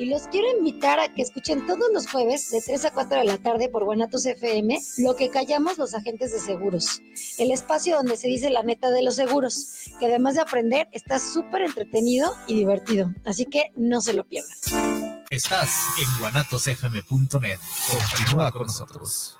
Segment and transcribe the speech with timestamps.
[0.00, 3.24] y los quiero invitar a que escuchen todos los jueves de 3 a 4 de
[3.24, 7.02] la tarde por Guanatos FM lo que callamos los agentes de seguros,
[7.36, 11.18] el espacio donde se dice la neta de los seguros, que además de aprender está
[11.18, 14.56] súper entretenido y divertido, así que no se lo pierdan.
[15.28, 15.70] Estás
[16.00, 17.58] en guanatosfm.net.
[18.16, 19.39] Continúa con nosotros.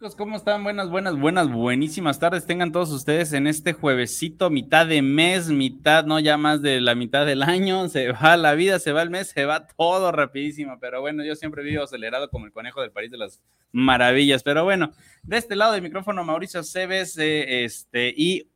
[0.00, 0.64] Chicos, ¿cómo están?
[0.64, 2.46] Buenas, buenas, buenas, buenísimas tardes.
[2.46, 6.94] Tengan todos ustedes en este juevesito, mitad de mes, mitad, no ya más de la
[6.94, 7.86] mitad del año.
[7.90, 10.78] Se va la vida, se va el mes, se va todo rapidísimo.
[10.80, 13.42] Pero bueno, yo siempre vivo acelerado como el conejo del París de las
[13.72, 14.42] Maravillas.
[14.42, 14.90] Pero bueno,
[15.22, 18.48] de este lado del micrófono, Mauricio Cebes, eh, este, y,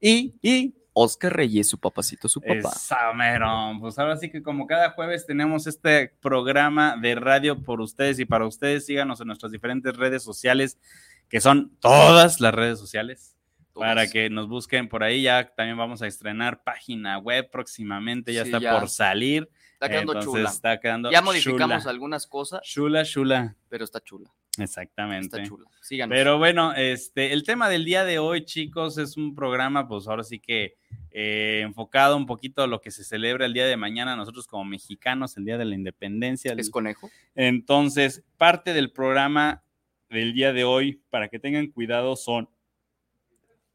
[0.00, 2.70] y, y Oscar Reyes, su papacito, su papá.
[2.70, 3.80] Samerón.
[3.80, 8.24] Pues ahora sí que como cada jueves tenemos este programa de radio por ustedes y
[8.24, 10.78] para ustedes, síganos en nuestras diferentes redes sociales,
[11.28, 13.36] que son todas las redes sociales,
[13.72, 15.22] para que nos busquen por ahí.
[15.22, 19.48] Ya también vamos a estrenar página web próximamente, ya está por salir.
[19.72, 20.48] Está quedando chula.
[20.48, 22.60] Está quedando ya modificamos algunas cosas.
[22.62, 23.56] Chula, chula.
[23.68, 24.30] Pero está chula.
[24.58, 25.36] Exactamente.
[25.36, 25.64] Está chula.
[25.80, 26.14] Síganos.
[26.14, 30.24] Pero bueno, este, el tema del día de hoy, chicos, es un programa, pues ahora
[30.24, 30.76] sí que
[31.10, 34.64] eh, enfocado un poquito a lo que se celebra el día de mañana, nosotros como
[34.64, 36.52] mexicanos, el día de la independencia.
[36.56, 37.10] ¿Es conejo?
[37.34, 39.62] Entonces, parte del programa
[40.10, 42.48] del día de hoy, para que tengan cuidado, son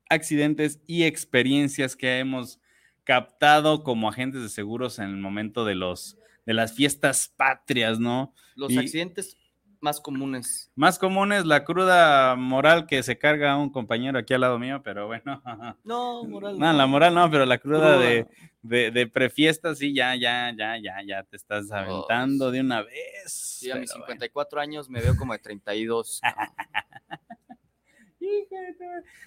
[0.10, 2.60] accidentes y experiencias que hemos
[3.04, 8.34] captado como agentes de seguros en el momento de los de las fiestas patrias, ¿no?
[8.56, 9.36] Los Y- accidentes
[9.82, 10.72] más comunes.
[10.76, 15.08] Más comunes la cruda moral que se carga un compañero aquí al lado mío, pero
[15.08, 15.42] bueno.
[15.84, 16.60] No, moral.
[16.60, 18.28] No, la moral no, pero la cruda, de,
[18.62, 23.32] de, de prefiesta sí, ya, ya, ya, ya, ya te estás aventando de una vez.
[23.32, 26.22] Sí, a mis pero 54 años me veo como de 32.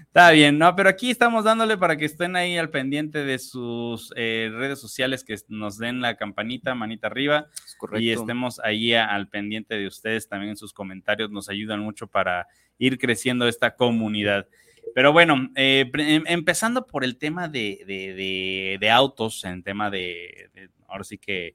[0.03, 4.13] Está bien, no, pero aquí estamos dándole para que estén ahí al pendiente de sus
[4.17, 7.47] eh, redes sociales, que nos den la campanita, manita arriba,
[7.99, 11.81] Es y estemos ahí a- al pendiente de ustedes también en sus comentarios, nos ayudan
[11.81, 12.47] mucho para
[12.79, 14.47] ir creciendo esta comunidad.
[14.95, 19.91] Pero bueno, eh, em- empezando por el tema de, de- de- de autos, en tema
[19.91, 20.51] de-
[20.89, 21.53] ahora sí que...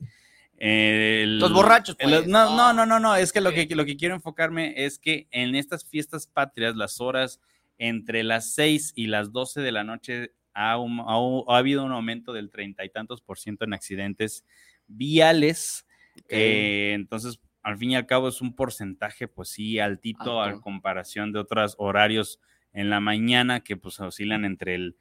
[0.58, 2.28] el- Los borrachos, el- pues.
[2.28, 5.28] no, no, no, no, no, es que lo que, lo que quiero enfocarme es que
[5.32, 7.40] en estas fiestas patrias, las horas
[7.78, 12.32] entre las 6 y las 12 de la noche ha, un- ha habido un aumento
[12.32, 14.46] del treinta y tantos por ciento en accidentes
[14.88, 15.86] viales.
[16.30, 21.34] Eh, entonces, al fin y al cabo es un porcentaje, pues sí, altito a comparación
[21.34, 22.40] de otros horarios
[22.72, 24.96] en la mañana que pues oscilan entre el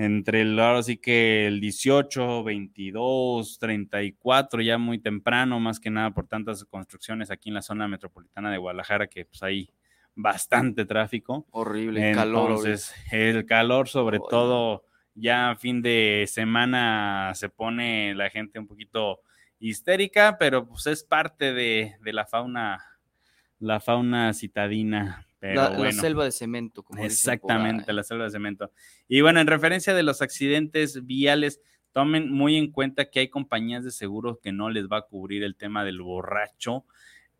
[0.00, 6.10] entre el ahora sí que el 18, 22, 34, ya muy temprano, más que nada
[6.10, 9.70] por tantas construcciones aquí en la zona metropolitana de Guadalajara que pues hay
[10.14, 11.46] bastante tráfico.
[11.50, 12.48] Horrible, calor.
[12.48, 18.66] Entonces, el calor, sobre todo, ya a fin de semana se pone la gente un
[18.66, 19.20] poquito
[19.58, 22.82] histérica, pero pues es parte de, de la fauna,
[23.58, 25.26] la fauna citadina.
[25.40, 28.70] Pero la, selva de cemento, como por Exactamente, la selva de cemento.
[29.08, 31.62] Y bueno, en referencia de los accidentes viales,
[31.92, 35.42] tomen muy en cuenta que hay compañías de seguros que no les va a cubrir
[35.42, 36.84] el tema del borracho.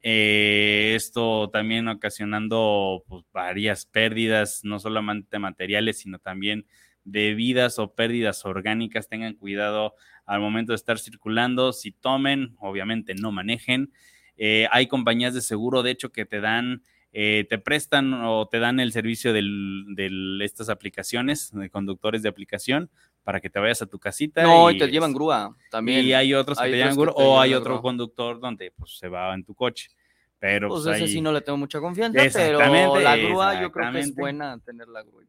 [0.03, 6.67] Eh, esto también ocasionando pues, varias pérdidas, no solamente materiales, sino también
[7.05, 9.09] de vidas o pérdidas orgánicas.
[9.09, 9.95] Tengan cuidado
[10.25, 11.75] al momento de estar circulando.
[11.75, 13.93] Si tomen, obviamente no manejen.
[14.37, 18.59] Eh, hay compañías de seguro, de hecho, que te dan eh, te prestan o te
[18.59, 22.91] dan el servicio de estas aplicaciones, de conductores de aplicación,
[23.25, 24.43] para que te vayas a tu casita.
[24.43, 26.05] No, y te llevan grúa también.
[26.07, 27.83] Y hay otros que Hay te llevan grúa, o hay otro grúa.
[27.83, 29.91] conductor donde pues se va en tu coche.
[30.39, 33.71] Pero Pues pues, ese ahí- sí no le tengo mucha confianza, pero la grúa yo
[33.71, 35.23] creo que es buena tener la grúa.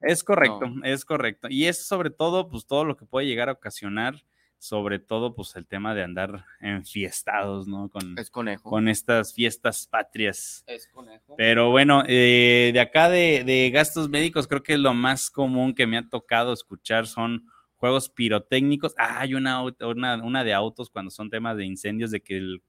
[0.00, 1.48] Es correcto, es correcto.
[1.50, 4.14] Y es sobre todo, pues todo lo que puede llegar a ocasionar,
[4.58, 7.88] sobre todo, pues el tema de andar enfiestados, ¿no?
[7.88, 8.68] Con, Es conejo.
[8.68, 10.64] con estas fiestas patrias.
[10.66, 11.34] Es conejo.
[11.36, 15.86] Pero bueno, eh, de acá de, de gastos médicos, creo que lo más común que
[15.86, 17.46] me ha tocado escuchar son
[17.76, 18.94] juegos pirotécnicos.
[18.98, 22.62] Ah, hay una, una, una de autos cuando son temas de incendios, de que el,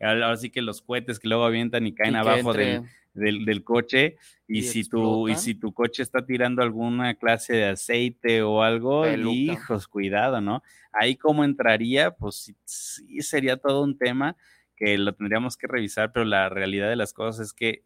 [0.00, 2.82] ahora sí que los cohetes que luego avientan y caen Y abajo del,
[3.14, 7.54] del, del coche y, y si tu, y si tu coche está tirando alguna clase
[7.54, 9.34] de aceite o algo, Peluca.
[9.34, 10.62] hijos, cuidado, ¿no?
[10.92, 14.36] Ahí cómo entraría, pues sí, sí sería todo un tema
[14.76, 17.84] que lo tendríamos que revisar, pero la realidad de las cosas es que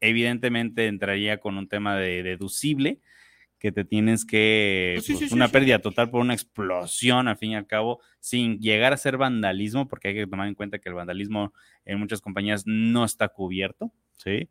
[0.00, 3.00] evidentemente entraría con un tema de deducible
[3.58, 5.52] que te tienes que Pues sí, pues, sí, una sí.
[5.52, 9.88] pérdida total por una explosión al fin y al cabo sin llegar a ser vandalismo
[9.88, 11.52] porque hay que tomar en cuenta que el vandalismo
[11.84, 14.48] en muchas compañías no está cubierto sí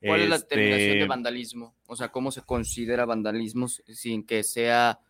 [0.00, 1.74] ¿Cuál es la Este, terminación de vandalismo?
[1.86, 5.00] O sea, ¿cómo se considera vandalismo sin que sea,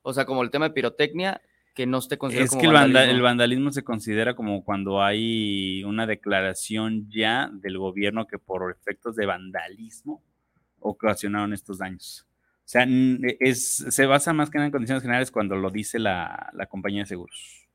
[0.00, 1.42] o sea, como el tema de pirotecnia,
[1.74, 3.16] que no esté considerado es como que el, vanda- vandalismo?
[3.16, 9.16] el vandalismo se considera como cuando hay una declaración ya del gobierno que por efectos
[9.16, 10.22] de vandalismo
[10.78, 12.24] ocasionaron estos daños.
[12.68, 12.86] O sea,
[13.40, 17.00] es, se basa más que nada en condiciones generales cuando lo dice la, la compañía
[17.00, 17.66] de seguros,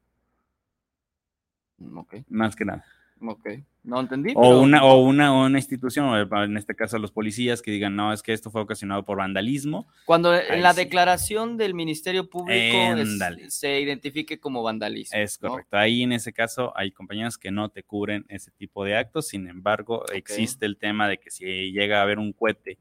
[1.79, 2.85] Mm, Ok, más que nada.
[3.19, 3.49] ok.
[3.85, 4.31] No entendí.
[4.35, 7.71] O pero- una, o una, o una institución, o en este caso los policías, que
[7.71, 9.87] digan, no, es que esto fue ocasionado por vandalismo.
[10.05, 10.81] Cuando en la sí.
[10.81, 15.17] declaración del Ministerio Público es- se identifique como vandalismo.
[15.17, 15.49] Es ¿no?
[15.49, 15.75] correcto.
[15.75, 19.27] Ahí en ese caso hay compañías que no te cubren ese tipo de actos.
[19.27, 22.77] Sin embargo, existe el tema de que si llega a haber un cohete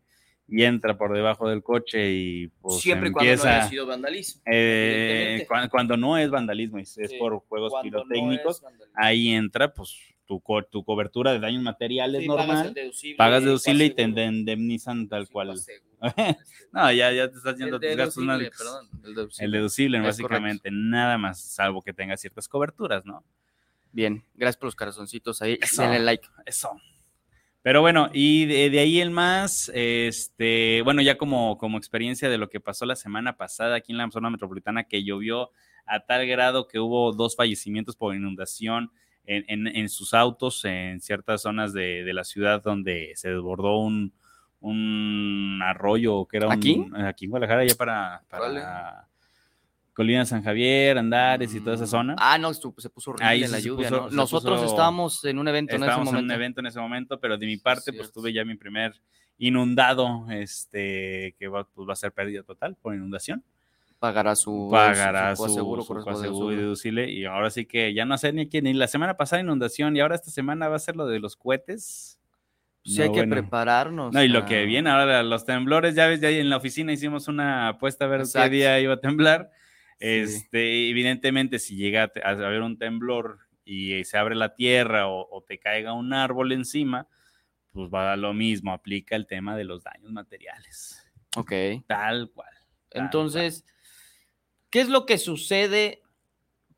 [0.54, 4.42] y entra por debajo del coche y pues Siempre y cuando no haya sido vandalismo.
[4.44, 8.62] eh, cuando, no es vandalismo, es, es Sí, por juegos no pirotécnicos,
[8.94, 9.96] ahí entra pues
[10.26, 12.74] tu, co- tu cobertura de daños materiales Sí, pagas el normal.
[12.74, 15.48] deducible Pagas y deducible y te indemnizan tal Sí, cual.
[15.48, 15.92] coaseguro.
[16.72, 19.44] No, ya, ya te estás yendo tus gastos perdón, el deducible.
[19.46, 23.24] El deducible, Es básicamente, nada más, salvo que tenga ciertas coberturas, ¿no?
[23.90, 25.58] Bien, gracias por los corazoncitos ahí.
[25.62, 25.82] Eso.
[25.82, 26.26] Denle like.
[26.46, 26.70] Eso.
[27.62, 32.36] Pero bueno, y de, de ahí el más, este, bueno, ya como, como experiencia de
[32.38, 35.50] lo que pasó la semana pasada aquí en la zona metropolitana, que llovió
[35.86, 38.90] a tal grado que hubo dos fallecimientos por inundación
[39.24, 43.78] en, en- en sus autos en ciertas zonas de, de la ciudad donde se desbordó
[43.78, 44.12] un,
[44.60, 46.84] un arroyo que era un, ¿Aquí?
[47.04, 49.08] aquí en Guadalajara, ya para, para.
[49.94, 52.16] Colina San Javier, Andares y toda esa zona.
[52.18, 52.60] Ah, no, se
[52.90, 54.10] puso horrible Ahí en la lluvia, puso- ¿no?
[54.10, 56.34] se Nosotros puso- estábamos en un evento en ese Estábamos en momento.
[56.34, 58.94] un evento en ese momento, pero de mi parte, pues tuve ya mi primer
[59.38, 63.44] inundado, este, que va, pues, va a ser pérdida total por inundación.
[63.98, 68.04] Pagará su, Pagará su su, coaseguro su coaseguro y deducible, y ahora sí que ya
[68.04, 70.80] no sé ni quién, ni la semana pasada inundación, y ahora esta semana va a
[70.80, 72.18] ser lo de los cohetes.
[72.84, 73.34] Sí, No, hay que bueno.
[73.36, 74.12] prepararnos.
[74.12, 77.28] No, y lo que viene ahora, los temblores, ya ves, ya en la oficina hicimos
[77.28, 78.50] una apuesta a ver Exacto.
[78.50, 79.50] qué día iba a temblar.
[79.98, 85.42] Este, evidentemente, si llega a haber un temblor y se abre la tierra o, o
[85.42, 87.08] te caiga un árbol encima,
[87.72, 91.02] pues va a lo mismo, aplica el tema de los daños materiales.
[91.36, 91.52] Ok.
[91.86, 92.52] Tal cual.
[92.90, 93.64] tal Entonces,
[94.70, 96.02] ¿qué es lo que sucede,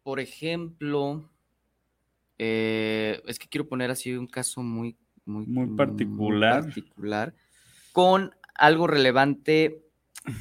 [0.02, 1.30] por ejemplo?
[2.38, 6.64] eh, es que quiero poner así un caso muy, muy, Muy muy particular.
[6.64, 7.34] particular,
[7.92, 9.83] con algo relevante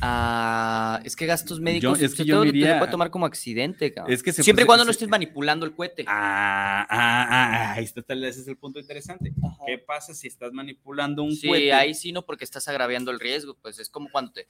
[0.02, 1.02] a...
[1.04, 4.14] Es que gastos médicos, es que yo todo te puede tomar como accidente, cabrón.
[4.14, 6.06] Es que se- Siempre y cuando no estés manipulando el cohete.
[6.08, 9.34] Ah, ah, ah, ahí está, tal- ese es el punto interesante.
[9.44, 9.58] Ajá.
[9.66, 11.74] ¿Qué pasa si estás manipulando un Sí, cohete?
[11.74, 13.56] ahí sí no, porque estás agraviando el riesgo.
[13.62, 14.48] Pues es como cuando te.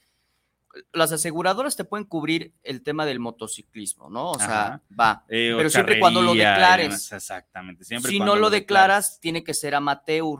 [0.91, 4.31] Las aseguradoras te pueden cubrir el tema del motociclismo, ¿no?
[4.31, 4.81] O sea, Ajá.
[4.99, 5.25] va.
[5.29, 7.11] Eh, o pero siempre cuando lo declares.
[7.11, 7.83] Exactamente.
[7.83, 8.61] Siempre si no lo declares.
[8.61, 10.39] declaras, tiene que ser amateur.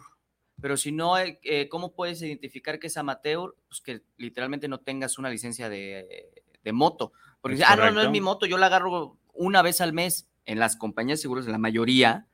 [0.64, 3.54] Pero si no, eh, eh, ¿cómo puedes identificar que es amateur?
[3.68, 6.32] Pues que literalmente no tengas una licencia de,
[6.64, 7.12] de moto.
[7.42, 9.92] Porque Es dice, ah, no, no es mi moto, yo la agarro una vez al
[9.92, 10.30] mes.
[10.46, 12.28] En las compañías de seguros, la mayoría,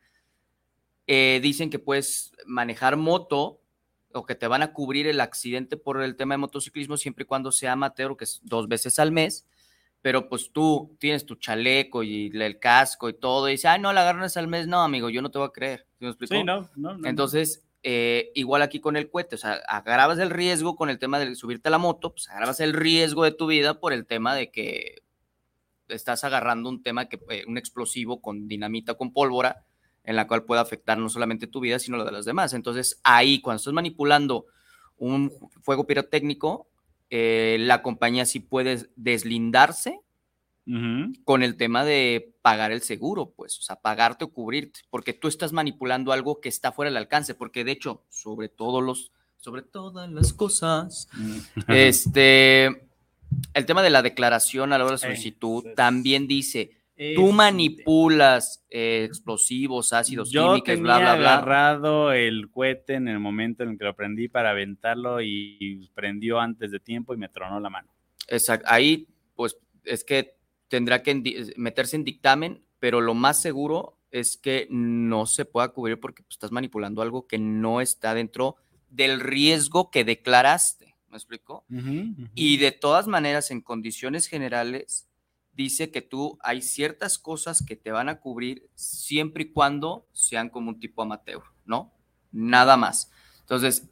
[1.07, 3.61] eh, dicen que puedes manejar moto
[4.13, 7.25] o que te van a cubrir el accidente por el tema de motociclismo siempre y
[7.25, 9.47] cuando sea amateur, que es dos veces al mes.
[10.03, 13.91] Pero pues tú tienes tu chaleco y el casco y todo, y dices, ah, no,
[13.91, 14.67] la agarras al mes.
[14.67, 15.87] No, amigo, yo no te voy a creer.
[15.97, 16.27] ¿Sí me?
[16.27, 17.07] Sí, no, no, no.
[17.07, 21.19] Entonces, eh, igual aquí con el cohete, o sea, agravas el riesgo con el tema
[21.19, 24.35] de subirte a la moto, pues agravas el riesgo de tu vida por el tema
[24.35, 25.03] de que
[25.87, 29.65] estás agarrando un tema que eh, un explosivo con dinamita con pólvora
[30.03, 32.53] en la cual puede afectar no solamente tu vida, sino la de los demás.
[32.53, 34.45] Entonces, ahí cuando estás manipulando
[34.97, 35.31] un
[35.61, 36.67] fuego pirotécnico,
[37.09, 39.99] eh, la compañía sí puede deslindarse
[41.23, 45.27] Con el tema de pagar el seguro, pues, o sea, pagarte o cubrirte, porque tú
[45.27, 49.63] estás manipulando algo que está fuera del alcance, porque de hecho, sobre todos los, sobre
[49.63, 51.07] todas las cosas,
[51.67, 52.87] este,
[53.53, 56.71] el tema de la declaración a la hora de Eh, solicitud también dice,
[57.15, 61.33] tú manipulas eh, explosivos, ácidos Yo químicos, tenía bla, bla, bla.
[61.33, 66.39] agarrado el cohete en el momento en el que lo prendí para aventarlo y prendió
[66.39, 67.89] antes de tiempo y me tronó la mano.
[68.27, 68.67] Exacto.
[68.69, 70.38] Ahí, pues, es que
[70.69, 75.99] tendrá que meterse en dictamen, pero lo más seguro es que no se pueda cubrir
[75.99, 78.55] porque pues, estás manipulando algo que no está dentro
[78.89, 80.95] del riesgo que declaraste.
[81.09, 81.65] ¿Me explico?
[82.35, 85.07] Y de todas maneras, en condiciones generales,
[85.53, 90.49] dice que tú hay ciertas cosas que te van a cubrir siempre y cuando sean
[90.49, 91.91] como un tipo amateur, ¿no?
[92.31, 93.11] Nada más.
[93.39, 93.89] Entonces,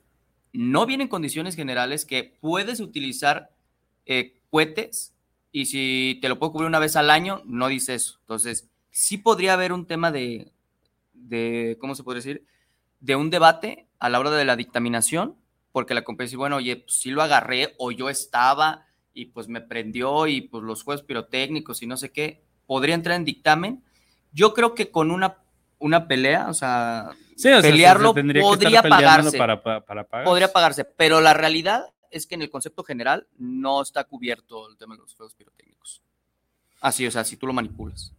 [0.54, 3.50] no vienen condiciones generales que puedes utilizar
[4.06, 5.17] eh, cohetes
[5.58, 8.18] y si te lo puedo cubrir una vez al año, no dice eso.
[8.20, 10.52] Entonces, sí podría haber un tema de,
[11.14, 12.46] de ¿cómo se puede decir?
[13.00, 15.36] De un debate a la hora de la dictaminación,
[15.72, 18.86] porque la compañía dice, bueno, oye, pues sí lo agarré o yo estaba
[19.16, 23.16] y pues me prendió y pues los juegos pirotécnicos y no sé qué, podría entrar
[23.16, 23.84] en dictamen.
[24.32, 25.38] Yo creo que con una,
[25.80, 27.10] una pelea, o sea,
[27.42, 29.40] pelearlo podría pagarse.
[29.40, 34.04] Para, para, Podría pagarse, pero la realidad es que en el concepto general no está
[34.04, 36.02] cubierto el tema de los juegos pirotécnicos.
[36.82, 38.14] Así, o sea, si tú lo manipulas.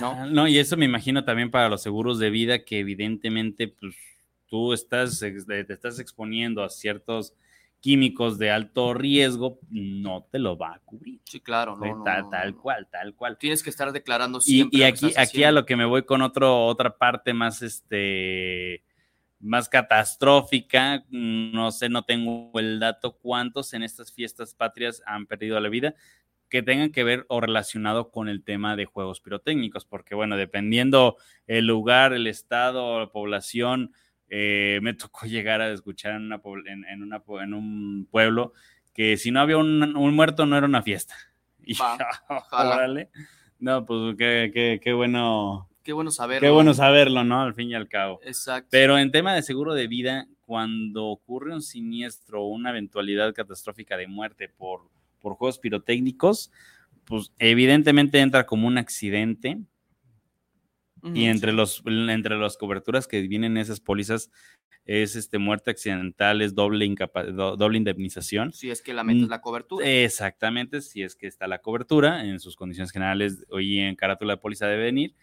[0.00, 0.26] ¿No?
[0.26, 3.94] no, y eso me imagino también para los seguros de vida, que evidentemente, pues,
[4.48, 7.34] tú estás, te estás exponiendo a ciertos
[7.80, 11.20] químicos de alto riesgo, no te lo va a cubrir.
[11.24, 13.38] Sí, claro, no, tal, cual, tal cual.
[13.38, 14.78] Tienes que estar declarando siempre.
[14.78, 18.82] Y, aquí, aquí a lo que me voy con otro, otra parte más, este,
[19.40, 25.58] más catastrófica, no sé, no tengo el dato cuántos en estas fiestas patrias han perdido
[25.60, 25.94] la vida
[26.50, 31.16] que tengan que ver o relacionado con el tema de juegos pirotécnicos, porque bueno, dependiendo
[31.46, 33.92] el lugar, el estado, la población,
[34.28, 38.52] eh, me tocó llegar a escuchar en, una, en, una, en, un pueblo
[38.92, 41.14] que si no había un, muerto no era una fiesta.
[41.62, 41.76] Y
[43.60, 45.69] no, pues qué, qué, bueno.
[45.82, 46.46] Qué bueno saberlo.
[46.46, 47.42] Qué bueno saberlo, ¿no?
[47.42, 48.20] Al fin y al cabo.
[48.24, 48.68] Exacto.
[48.70, 53.96] Pero en tema de seguro de vida, cuando ocurre un siniestro o una eventualidad catastrófica
[53.96, 56.50] de muerte por, por juegos pirotécnicos,
[57.04, 59.58] pues evidentemente entra como un accidente
[61.14, 64.30] y entre, los, entre las coberturas que vienen esas pólizas
[64.84, 66.94] es este, muerte accidental, es doble,
[67.34, 68.52] doble indemnización.
[68.52, 69.86] Si es que la meta es la cobertura.
[69.86, 74.40] Exactamente, si es que está la cobertura, en sus condiciones generales, hoy en carátula de
[74.40, 75.14] póliza debe venir.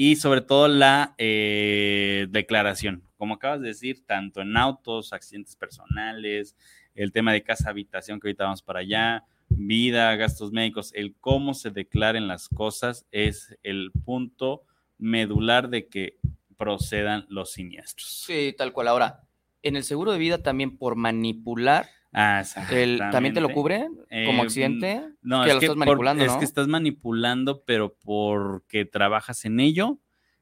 [0.00, 6.54] Y sobre todo la eh, declaración, como acabas de decir, tanto en autos, accidentes personales,
[6.94, 11.52] el tema de casa, habitación, que ahorita vamos para allá, vida, gastos médicos, el cómo
[11.52, 14.62] se declaren las cosas es el punto
[14.98, 16.18] medular de que
[16.56, 18.22] procedan los siniestros.
[18.24, 18.86] Sí, tal cual.
[18.86, 19.24] Ahora,
[19.64, 24.08] en el seguro de vida también por manipular, ah, el, ¿también te lo cubre como
[24.10, 25.04] eh, accidente?
[25.22, 29.98] No, es, que estás manipulando, es que estás manipulando, pero porque trabajas en ello,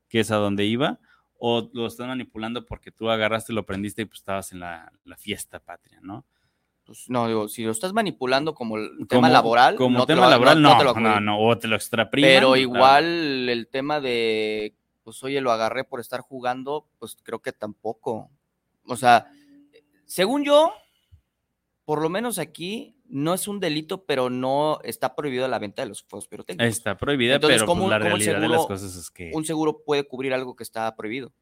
[0.09, 0.99] que es a donde iba,
[1.39, 5.61] o lo estás manipulando porque tú agarraste, lo prendiste y pues estabas en la, fiesta
[5.61, 6.25] patria, ¿no?
[6.85, 10.95] Pues no, digo, si lo estás manipulando como el tema laboral, como tema laboral, no,
[10.95, 12.31] no, no, o te lo extrapriman.
[12.31, 17.53] Pero igual el tema de, pues oye, lo agarré por estar jugando, pues creo que
[17.53, 18.31] tampoco.
[18.85, 19.27] O sea,
[20.05, 20.73] según yo,
[21.87, 25.89] por lo menos aquí no es un delito, pero no está prohibido la venta de
[25.89, 26.67] los fuegos pirotécnicos.
[26.67, 30.35] Está prohibida, pero pues, la realidad de las cosas es que un seguro puede cubrir
[30.35, 31.33] algo que está prohibido.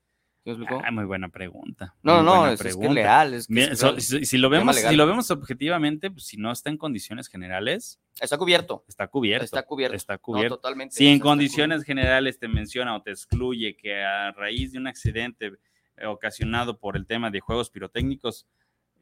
[0.84, 1.96] Ah, muy buena pregunta.
[2.02, 3.40] No, no, es, que leal.
[3.40, 7.98] si, lo vemos, si lo vemos objetivamente, pues si no está en condiciones generales.
[8.20, 8.84] Está cubierto.
[8.86, 9.46] Está cubierto.
[9.46, 9.96] Está cubierto.
[9.96, 10.56] Está cubierto.
[10.56, 10.96] totalmente.
[10.96, 15.52] Si en condiciones generales te menciona o te excluye que a raíz de un accidente
[15.96, 18.46] eh, ocasionado por el tema de juegos pirotécnicos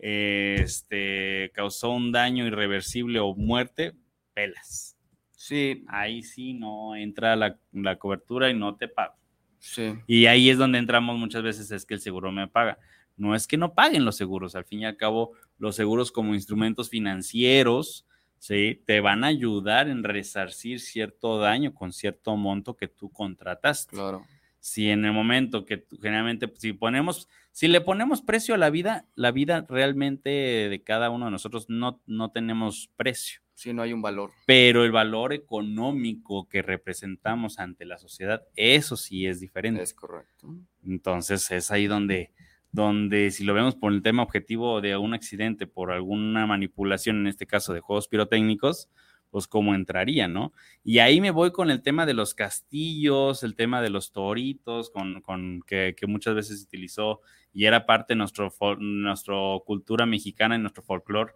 [0.03, 3.95] este, causó un daño irreversible o muerte,
[4.35, 4.99] pelas.
[5.37, 5.85] Sí.
[5.87, 9.17] Ahí sí no entra la, la cobertura y no te paga.
[9.61, 9.95] Sí.
[10.09, 12.79] Y ahí es donde entramos muchas veces, es que el seguro me paga.
[13.17, 16.35] No es que no paguen los seguros, al fin y al cabo, los seguros como
[16.35, 18.05] instrumentos financieros,
[18.39, 18.83] ¿sí?
[18.85, 23.95] Te van a ayudar en resarcir cierto daño con cierto monto que tú contrataste.
[23.95, 24.25] Claro.
[24.63, 29.09] Si en el momento que generalmente, si ponemos, si le ponemos precio a la vida,
[29.17, 33.41] la vida realmente de cada uno de nosotros no, no tenemos precio.
[33.55, 34.31] Si no hay un valor.
[34.47, 39.83] Pero el valor económico que representamos ante la sociedad, eso sí es diferente.
[39.83, 40.55] Es correcto.
[40.87, 42.31] Entonces es ahí donde,
[42.71, 47.27] donde si lo vemos por el tema objetivo de un accidente, por alguna manipulación, en
[47.27, 48.89] este caso de juegos pirotécnicos,
[49.33, 50.53] pues cómo entraría, ¿no?
[50.85, 54.91] Y ahí me voy con el tema de los castillos, el tema de los toritos,
[54.91, 57.21] con, con que, que, muchas veces se utilizó
[57.53, 59.35] y era parte de nuestro, nuestra
[59.67, 61.33] cultura mexicana y nuestro folclore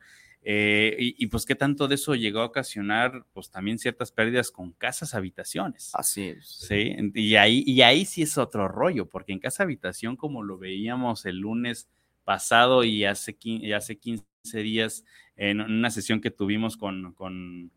[0.48, 4.70] eh, y, pues qué tanto de eso llegó a ocasionar pues también ciertas pérdidas con
[4.70, 5.90] casas habitaciones.
[5.92, 6.46] Así es.
[6.46, 10.56] Sí, y ahí, y ahí sí es otro rollo, porque en casa habitación, como lo
[10.56, 11.88] veíamos el lunes
[12.22, 13.36] pasado y hace,
[13.74, 17.72] hace 15 días en una sesión que tuvimos con, con,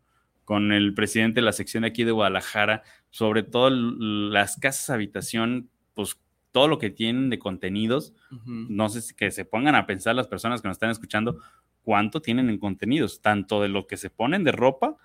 [0.50, 5.70] con el presidente de la sección de aquí de Guadalajara, sobre todo las casas habitación,
[5.94, 6.18] pues
[6.50, 8.14] todo lo que tienen de contenidos,
[8.44, 11.38] no sé si que se pongan a pensar las personas que nos están escuchando
[11.82, 14.96] cuánto tienen en contenidos, tanto de lo que se ponen de ropa,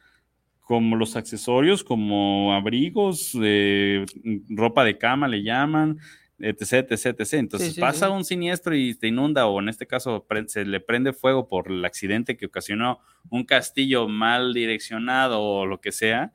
[0.62, 4.04] como los accesorios, como abrigos, eh,
[4.50, 6.00] ropa de cama le llaman,
[6.39, 7.34] etc, etc, etc.
[7.34, 8.12] Entonces Sí, sí, pasa sí.
[8.12, 11.84] un siniestro y te inunda, o en este caso se le prende fuego por el
[11.86, 13.00] accidente que ocasionó
[13.30, 16.34] un castillo mal direccionado o lo que sea.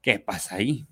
[0.00, 0.86] ¿Qué pasa ahí?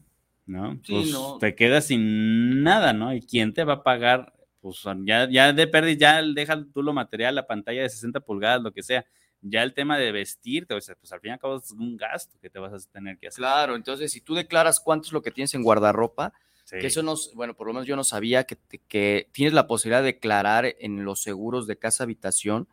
[0.46, 0.80] ¿No?
[0.86, 1.38] Pues no.
[1.38, 3.14] te quedas sin nada, ¿no?
[3.14, 4.32] ¿Y quién te va a pagar?
[4.60, 8.62] Pues ya, ya de pérdida, ya deja tú lo material, la pantalla de 60 pulgadas,
[8.62, 9.04] lo que sea.
[9.42, 11.96] Ya el tema de vestirte, o sea, pues al fin y al cabo es un
[11.96, 13.38] gasto que te vas a tener que hacer.
[13.42, 16.32] Claro, entonces si tú declaras cuánto es lo que tienes en guardarropa,
[16.66, 16.78] Sí.
[16.80, 18.58] que eso no, s- bueno, por lo menos yo no sabía que,
[18.88, 22.68] que tienes la posibilidad de declarar en los seguros de casa habitación,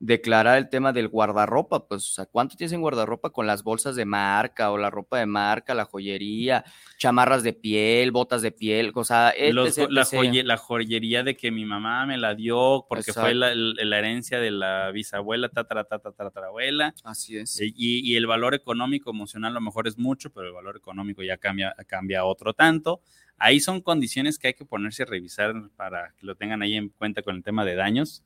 [0.00, 3.96] declarar el tema del guardarropa, pues, o sea, ¿cuánto tienes en guardarropa con las bolsas
[3.96, 6.64] de marca o la ropa de marca, la joyería,
[6.98, 10.12] chamarras de piel, botas de piel, o sea, Los- etc, la, etc.
[10.18, 14.50] joye- la joyería de que mi mamá me la dio porque fue la, herencia de
[14.50, 16.92] la bisabuela, tatara, tatara, tatarabuela.
[17.04, 17.58] Así es.
[17.60, 21.22] Y, y el valor económico, emocional, a lo mejor es mucho, pero el valor económico
[21.22, 23.00] ya cambia, cambia otro tanto.
[23.38, 26.88] Ahí son condiciones que hay que ponerse a revisar para que lo tengan ahí en
[26.88, 28.22] cuenta con el tema de daños.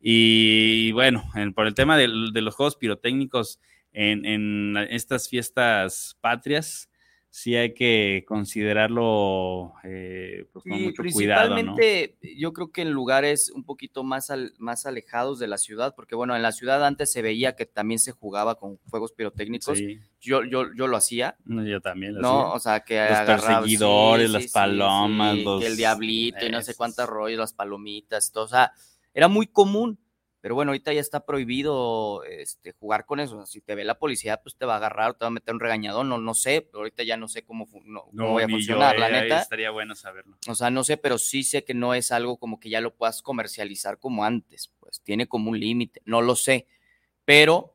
[0.00, 3.60] Y bueno, en- por el tema de, los juegos pirotécnicos
[3.92, 6.87] en, en estas fiestas patrias,
[7.30, 11.54] sí hay que considerarlo eh, pues, con Sí, mucho cuidado, ¿no?
[11.76, 15.94] principalmente yo creo que en lugares un poquito más, al- más alejados de la ciudad,
[15.94, 19.78] porque bueno, en la ciudad antes se veía que también se jugaba con fuegos pirotécnicos.
[19.78, 22.14] Sí, Yo, yo, yo lo hacía, no, yo también.
[22.14, 22.40] lo ¿no?
[22.40, 22.54] hacía.
[22.54, 26.76] O sea, que Los agarraba- perseguidores, las palomas, los- el diablito y no sé Esos.
[26.76, 28.72] cuántos rollos, las palomitas, todo, o sea,
[29.14, 29.98] era muy común.
[30.40, 33.44] Pero bueno, ahorita ya está prohibido este, jugar con eso.
[33.46, 35.60] Si te ve la policía, pues te va a agarrar, te va a meter un
[35.60, 38.42] regañadón, no, no sé, pero ahorita ya no sé cómo, fu- no, cómo No, voy
[38.44, 39.40] a yo, funcionar, la eh, neta.
[39.40, 40.36] Estaría bueno saberlo.
[40.46, 42.94] O sea, no sé, pero sí sé que no es algo como que ya lo
[42.94, 46.66] puedas comercializar como antes, pues tiene como un límite, no lo sé.
[47.24, 47.74] Pero,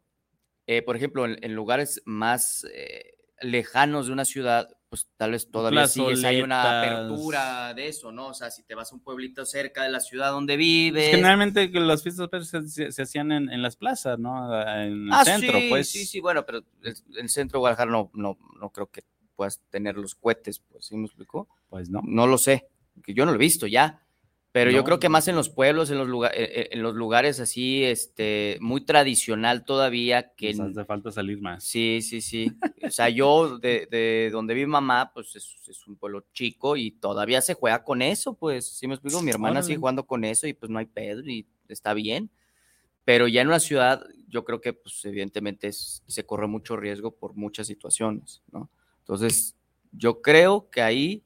[0.67, 5.49] eh, por ejemplo, en, en lugares más eh, lejanos de una ciudad, pues tal vez
[5.49, 8.27] todavía sí es- hay una apertura de eso, ¿no?
[8.27, 11.05] O sea, si te vas a un pueblito cerca de la ciudad donde vives.
[11.05, 14.53] Pues, generalmente que las fiestas se, se- se hacían en, en las plazas, ¿no?
[14.61, 15.89] En el Ah, centro, sí, pues.
[15.89, 19.03] sí, sí, bueno, pero el, el centro de Guadalajara no, no, no creo que
[19.35, 21.47] puedas tener los cohetes, pues, ¿sí me explicó?
[21.69, 22.01] Pues no.
[22.05, 22.67] No lo sé,
[23.03, 24.02] que yo no lo he visto ya.
[24.53, 27.39] Pero yo creo que más en los pueblos, en los, lugar- eh, en los lugares
[27.39, 31.63] así, este, muy tradicional todavía, que Nos hace falta salir más.
[31.63, 32.51] sí, sí, sí.
[32.83, 36.91] O sea, yo de, de donde vi mamá, pues es, es un pueblo chico y
[36.91, 39.23] todavía se juega con eso, pues, ¿sí me explico?
[39.23, 42.29] Mi hermana sigue jugando con eso y pues no hay pedo y está bien.
[43.05, 47.09] Pero ya en una ciudad, yo creo que pues evidentemente es- se corre mucho riesgo
[47.15, 48.69] por muchas situaciones, ¿no?
[48.99, 49.55] Entonces,
[49.91, 51.23] yo creo que ahí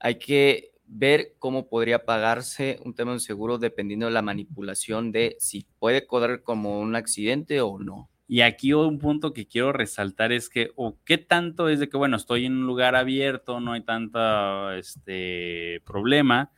[0.00, 5.36] hay que ver cómo podría pagarse un tema de seguro dependiendo de la manipulación de
[5.38, 8.08] si puede correr como un accidente o no.
[8.28, 11.96] Y aquí un punto que quiero resaltar es que, o qué tanto es de que,
[11.96, 16.50] bueno, estoy en un lugar abierto, no hay tanta este, problema,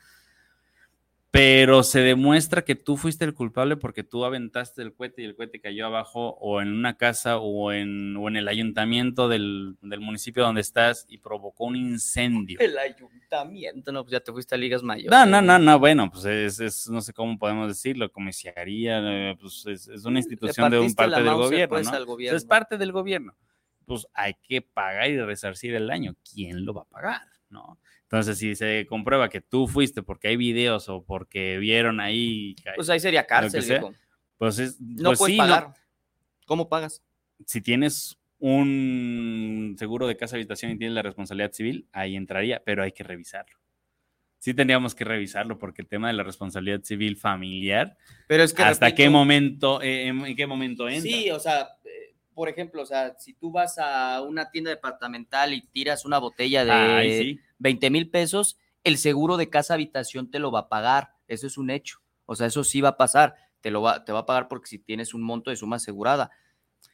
[1.31, 5.37] pero se demuestra que tú fuiste el culpable porque tú aventaste el cohete y el
[5.37, 10.01] cohete cayó abajo o en una casa o en, o en el ayuntamiento del, del
[10.01, 12.59] municipio donde estás y provocó un incendio.
[12.61, 15.11] El ayuntamiento, no, pues ya te fuiste a ligas mayores.
[15.11, 19.37] No, no, no, no, bueno, pues es, es- no sé cómo podemos decirlo, comisaría, eh,
[19.39, 21.91] pues es, es una institución de un parte del Mauser, gobierno, pues, ¿no?
[21.91, 22.37] Entonces, gobierno.
[22.39, 23.35] es parte del gobierno.
[23.85, 26.15] Pues hay que pagar y resarcir el daño.
[26.33, 27.21] ¿Quién lo va a pagar?
[27.51, 27.79] ¿No?
[28.11, 32.89] Entonces, si se comprueba que tú fuiste porque hay videos o porque vieron ahí, Pues
[32.89, 33.95] ahí sería cárcel, sea, viejo.
[34.39, 35.45] pues es, No pues puedes sí, ¿no?
[35.47, 35.75] pagar.
[36.47, 37.03] ¿Cómo pagas?
[37.45, 42.83] Si tienes un seguro de casa habitación y tienes la responsabilidad civil, ahí entraría, pero
[42.83, 43.59] hay que revisarlo.
[44.39, 48.63] Sí tendríamos que revisarlo porque el tema de la responsabilidad civil familiar, Pero es que
[48.63, 51.03] hasta repito, qué momento, eh, en, qué momento entra.
[51.03, 51.69] Sí, o sea,
[52.39, 56.65] por ejemplo, o sea, si tú vas a una tienda departamental y tiras una botella
[56.65, 57.41] de Ay, sí.
[57.59, 61.15] 20 mil pesos, el seguro de casa habitación te lo va a pagar.
[61.27, 61.99] Eso es un hecho.
[62.27, 63.35] O sea, eso sí va a pasar.
[63.61, 66.31] Te lo va, te va a pagar porque si tienes un monto de suma asegurada.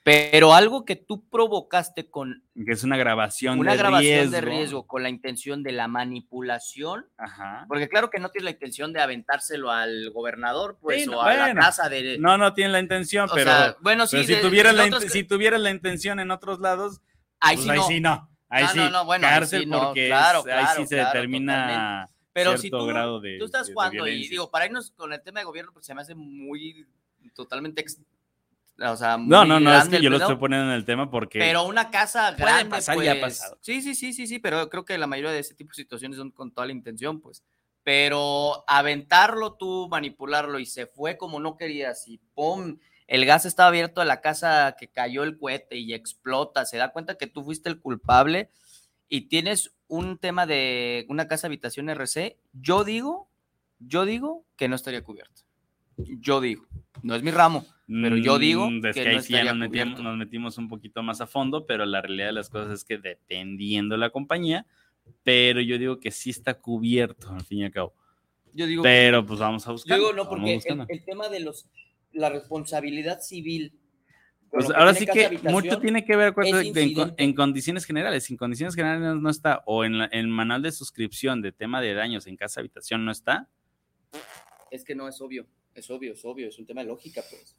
[0.04, 4.30] Pero algo que tú provocaste con que es una grabación una de grabación riesgo.
[4.32, 7.64] de riesgo, con la intención de la manipulación, Ajá.
[7.68, 11.22] porque claro que no tienes la intención de aventárselo al gobernador, pues, Sí, no, o
[11.22, 11.60] a la bueno.
[11.62, 12.18] casa de...
[12.18, 14.84] No, no tienen la intención, o pero, sea, bueno, sí, pero si, de- tuvieras la,
[14.84, 17.00] otros si tuvieras la intención en otros lados,
[17.40, 17.86] ahí pues sí ahí no.
[17.86, 18.30] sí no.
[18.50, 20.96] Ahí No, sí, no, no, bueno, ahí sí no, porque es- claro, ahí sí se
[20.96, 24.66] claro, determina Pero si tú, grado de tú estás de- de jugando y digo, para
[24.66, 26.86] irnos con el tema de gobierno, pues se me hace muy
[27.34, 28.00] totalmente ex-
[28.80, 30.84] O sea, No, muy no, no, es que yo lo pedo, estoy poniendo en el
[30.84, 33.58] tema porque Pero una casa grande, pasar y ha pues, pasado.
[33.60, 36.18] Sí, sí, sí, sí, sí, pero creo que la mayoría de ese tipo de situaciones
[36.18, 37.44] son con toda la intención, pues.
[37.84, 42.78] Pero aventarlo tú, manipularlo y se fue como no querías y ¡pum!
[43.06, 46.64] El gas estaba abierto de la casa que cayó el cohete y explota.
[46.64, 48.50] Se da cuenta que tú fuiste el culpable
[49.08, 52.38] y tienes un tema de una casa habitación RC.
[52.54, 53.28] Yo digo,
[53.78, 55.42] yo digo que no estaría cubierto.
[55.96, 56.66] Yo digo,
[57.02, 60.00] no es mi ramo, pero yo digo Mm, que que ahí no sí nos metimos,
[60.02, 62.98] nos metimos un poquito más a fondo, pero la realidad de las cosas es que
[62.98, 64.66] dependiendo de la compañía,
[65.22, 67.94] pero yo digo que sí está cubierto, al fin y al cabo.
[68.52, 69.98] Yo digo, Pero pues vamos a yo buscar.
[69.98, 71.68] digo no, porque el, el tema de los
[72.12, 73.72] la responsabilidad civil.
[74.50, 78.30] Pues ahora sí que mucho tiene que ver con en, en condiciones generales.
[78.30, 81.80] En condiciones generales no está, o en, la- en el manual de suscripción de tema
[81.80, 83.48] de daños en casa habitación no está.
[84.70, 87.56] Es que no es obvio, es obvio, es obvio, es un tema de lógica, pues.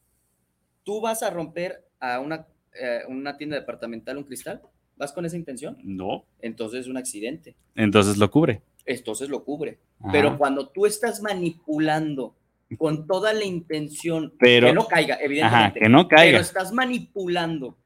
[0.83, 2.47] Tú vas a romper a una,
[2.79, 4.61] eh, una tienda departamental un cristal,
[4.95, 5.77] ¿vas con esa intención?
[5.83, 6.25] No.
[6.41, 8.61] Entonces es un accidente, Entonces lo cubre.
[8.85, 9.79] entonces lo cubre.
[9.99, 10.11] Ajá.
[10.11, 12.35] Pero cuando tú estás manipulando
[12.77, 16.39] con toda la intención Pero- que no caiga, evidentemente, Ajá, que no pero caiga.
[16.39, 17.77] estás manipulando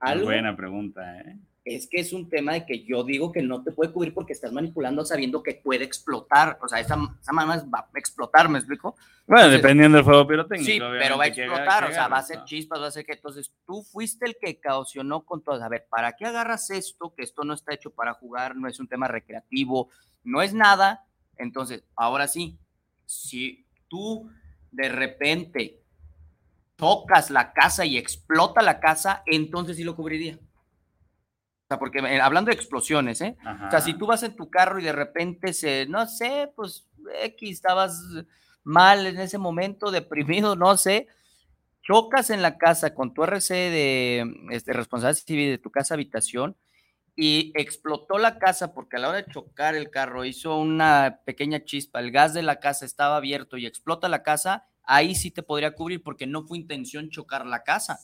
[0.00, 1.36] algo, Buena pregunta, ¿eh?
[1.64, 4.34] Es que es un tema de que yo digo que no te puede cubrir porque
[4.34, 6.58] estás manipulando sabiendo que puede explotar.
[6.62, 8.96] O sea, esa, esa mamá va a explotar, ¿me explico?
[9.26, 10.70] Bueno, Entonces- dependiendo del fuego pirotécnico.
[10.70, 13.12] Sí, pero va a explotar, o sea, va a ser chispas, va a ser que.
[13.12, 15.62] Entonces, tú fuiste el que caucionó con todo.
[15.62, 17.14] A ver, ¿para qué agarras esto?
[17.16, 19.88] Que esto no está hecho para jugar, no es un tema recreativo,
[20.22, 21.06] no es nada.
[21.38, 22.58] Entonces, ahora sí,
[23.06, 24.30] si tú
[24.70, 25.80] de repente
[26.76, 30.38] tocas la casa y explota la casa, entonces sí lo cubriría.
[31.64, 33.36] O sea, porque eh, hablando de explosiones, ¿eh?
[33.44, 33.68] Ajá.
[33.68, 36.86] O sea, si tú vas en tu carro y de repente se, no sé, pues
[37.22, 38.00] X, estabas
[38.62, 41.06] mal en ese momento, deprimido, no sé,
[41.82, 46.56] chocas en la casa con tu RC de este, responsabilidad civil de tu casa habitación
[47.16, 51.64] y explotó la casa porque a la hora de chocar el carro hizo una pequeña
[51.64, 55.42] chispa, el gas de la casa estaba abierto y explota la casa, ahí sí te
[55.42, 57.98] podría cubrir porque no fue intención chocar la casa.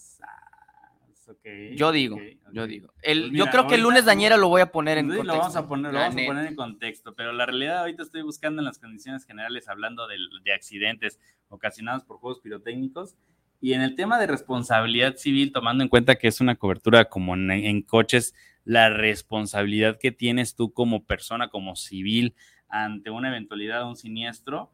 [1.31, 2.69] Ok, Yo digo, ok, yo ok.
[2.69, 2.93] digo.
[3.03, 5.33] El, Pues yo mira, creo que el lunes dañera lo voy a poner en contexto.
[5.33, 8.23] lo vamos a poner, lo vamos a poner en contexto, pero la realidad ahorita estoy
[8.23, 13.17] buscando en las condiciones generales hablando del- de, accidentes ocasionados por juegos pirotécnicos
[13.61, 17.35] y en el tema de responsabilidad civil, tomando en cuenta que es una cobertura como
[17.35, 22.35] en, en coches, la responsabilidad que tienes tú como persona, como civil,
[22.69, 24.73] ante una eventualidad, un siniestro,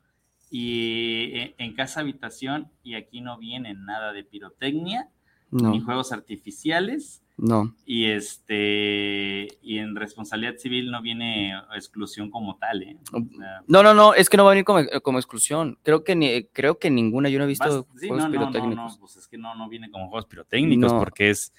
[0.50, 5.10] y en, en casa habitación, y aquí no viene nada de pirotecnia,
[5.50, 7.74] ni No, juegos artificiales, no.
[7.84, 12.96] y este y en responsabilidad civil no viene exclusión como tal, ¿eh?
[13.12, 15.78] O sea, No, no, no, es que no va a venir como, como exclusión.
[15.82, 18.40] Creo que ni, creo que ninguna, yo no he visto vas- sí, juegos no, no,
[18.40, 18.94] no, pirotécnicos.
[18.94, 20.98] no, pues es que no, no viene como juegos pirotécnicos No.
[20.98, 21.52] porque es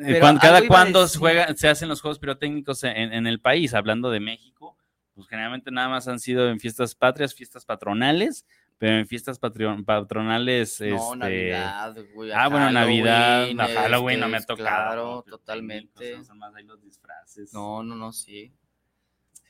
[0.00, 3.74] eh, Pero cuan- cada cuando juega, se hacen los juegos pirotécnicos en, en el país,
[3.74, 4.76] hablando de México,
[5.14, 8.46] pues generalmente nada más han sido en fiestas patrias, fiestas patronales,
[8.82, 14.28] pero en fiestas patronales, No, este, Navidad, güey, Ah, bueno, Navidad, Halloween, no, Halloween no
[14.28, 14.66] me ha este, tocado.
[14.66, 16.24] Claro, pirotécnicos, totalmente.
[16.24, 17.52] Son más ahí los disfraces.
[17.54, 18.52] No, no, no, sí.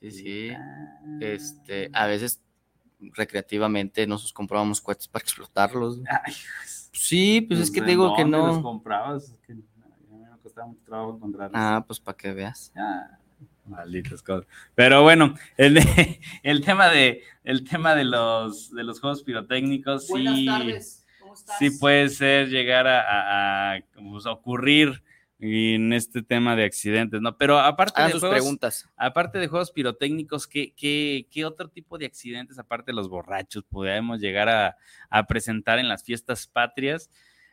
[0.01, 0.51] Sí, sí.
[0.51, 1.01] Ah.
[1.23, 2.43] Este, a veces
[3.01, 5.99] recreativamente nosotros comprábamos cohetes para explotarlos.
[6.11, 6.35] Ay,
[6.93, 8.63] Sí, pues es que ¿en te digo que dónde los no.
[8.63, 9.31] comprabas?
[9.31, 9.63] Es que a mí
[10.11, 11.59] me costaba mucho trabajo encontrarlos.
[11.59, 12.71] Ah, pues para que veas.
[12.77, 13.19] Ah,
[13.67, 14.47] malditas cosas.
[14.75, 20.07] Pero bueno, el, de- el tema de el tema de los de los juegos pirotécnicos
[20.07, 20.25] sí,
[21.21, 21.59] ¿cómo estás?
[21.59, 25.03] sí puede ser llegar a, a- a, pues, ocurrir
[25.45, 27.37] en este tema de accidentes, ¿no?
[27.37, 28.89] Pero aparte Hagan de sus juegos, preguntas.
[28.97, 33.65] aparte de juegos pirotécnicos, ¿qué, qué, qué otro tipo de accidentes, aparte de los borrachos,
[33.65, 34.77] podríamos llegar a,
[35.11, 37.11] a presentar en las fiestas patrias?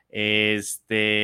[0.09, 1.19] Este,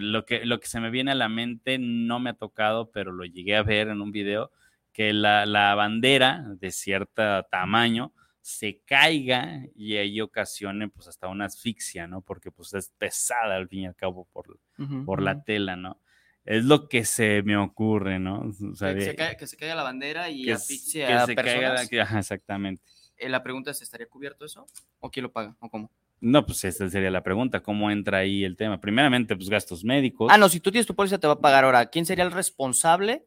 [0.00, 3.12] lo que, lo que se me viene a la mente no me ha tocado, pero
[3.12, 4.50] lo llegué a ver en un video,
[4.92, 11.44] que la, la bandera de cierto tamaño se caiga y ahí ocasione pues hasta una
[11.46, 12.22] asfixia, ¿no?
[12.22, 14.58] Porque pues es pesada al fin y al cabo por,
[15.04, 16.00] por la tela, ¿no?
[16.44, 18.50] Es lo que se me ocurre, ¿no?
[18.72, 20.56] O sea, que, se caiga, que se caiga la bandera y que
[20.92, 21.92] que a se personas.
[21.92, 22.82] ajá, exactamente.
[23.18, 24.66] Eh, La pregunta es, ¿estaría cubierto eso?
[24.98, 25.54] ¿O quién lo paga?
[25.60, 25.90] ¿O cómo?
[26.20, 28.78] No, pues esa sería la pregunta, ¿cómo entra ahí el tema?
[28.80, 30.28] Primeramente, pues gastos médicos.
[30.30, 31.86] Ah, no, si tú tienes tu póliza te va a pagar ahora.
[31.86, 33.24] ¿Quién sería el responsable?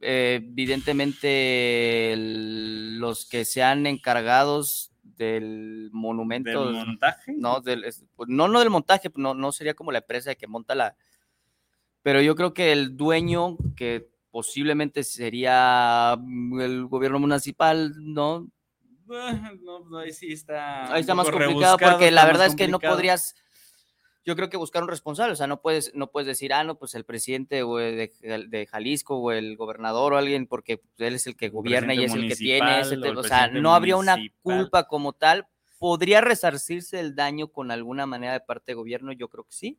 [0.00, 6.66] Eh, evidentemente el- los que sean encargados del monumento.
[6.66, 7.32] del montaje.
[7.38, 7.84] no, del,
[8.16, 10.96] pues, no, no del montaje, no, no sería como la empresa que monta la.
[12.02, 16.18] Pero yo creo que el dueño, que posiblemente sería
[16.60, 18.48] el gobierno municipal, ¿no?
[19.10, 20.92] Ah, No, pues ahí sí está.
[20.92, 23.34] Ahí está más complicado porque la verdad es que no podrías.
[24.24, 26.78] yo creo que buscar un responsable, o sea, no puedes, no puedes decir, ah, no,
[26.78, 28.12] pues el presidente de,
[28.48, 32.12] de, Jalisco o el gobernador o alguien, porque él es el que gobierna y es
[32.12, 35.46] el que tiene ese, o, o sea, no habría una culpa como tal.
[35.78, 39.12] ¿Podría resarcirse el daño con alguna manera de parte de gobierno?
[39.12, 39.78] Yo creo que sí.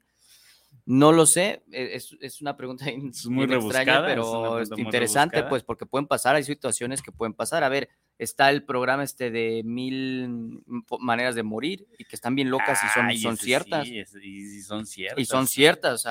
[0.86, 2.86] No lo sé, e, es, es una pregunta
[3.30, 7.64] muy extraña, pero es interesante, pues, porque pueden pasar, hay situaciones que pueden pasar.
[7.64, 10.64] A ver, está el programa este de mil
[11.00, 13.88] maneras de morir y que están bien locas y son, son ciertas.
[13.88, 15.20] y, son ciertas.
[15.20, 16.06] Y son ciertas.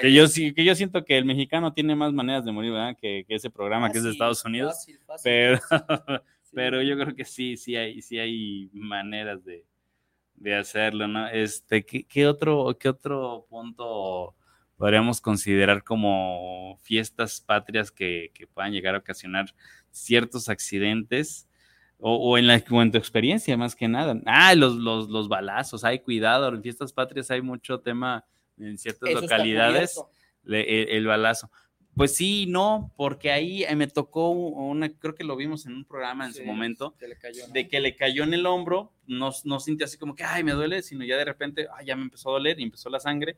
[0.00, 2.96] que, yo, que yo siento que el mexicano tiene más maneras de morir, ¿verdad?
[3.00, 4.86] Que, ese programa que es de Estados Unidos.
[5.22, 5.58] pero,
[6.52, 9.66] pero yo creo que sí, sí hay, sí hay maneras de,
[10.44, 11.26] de hacerlo, ¿no?
[11.28, 14.34] Este, ¿qué, otro, ¿Qué otro punto
[14.76, 19.46] podríamos considerar como fiestas patrias que, que puedan llegar a ocasionar
[19.90, 21.48] ciertos accidentes?
[21.98, 24.20] O, en, la, en tu experiencia, más que nada.
[24.26, 28.26] Ah, los, los, los balazos, hay cuidado, en fiestas patrias hay mucho tema
[28.58, 29.98] en ciertas localidades,
[30.44, 31.50] el, balazo.
[31.96, 35.84] Pues sí, no, porque ahí eh, me tocó una, creo que lo vimos en un
[35.84, 36.94] programa en su momento,
[37.52, 40.52] de que le cayó en el hombro, no, no sintió así como que, ay, me
[40.52, 43.36] duele, sino ya de repente, ay, ya me empezó a doler y empezó la sangre.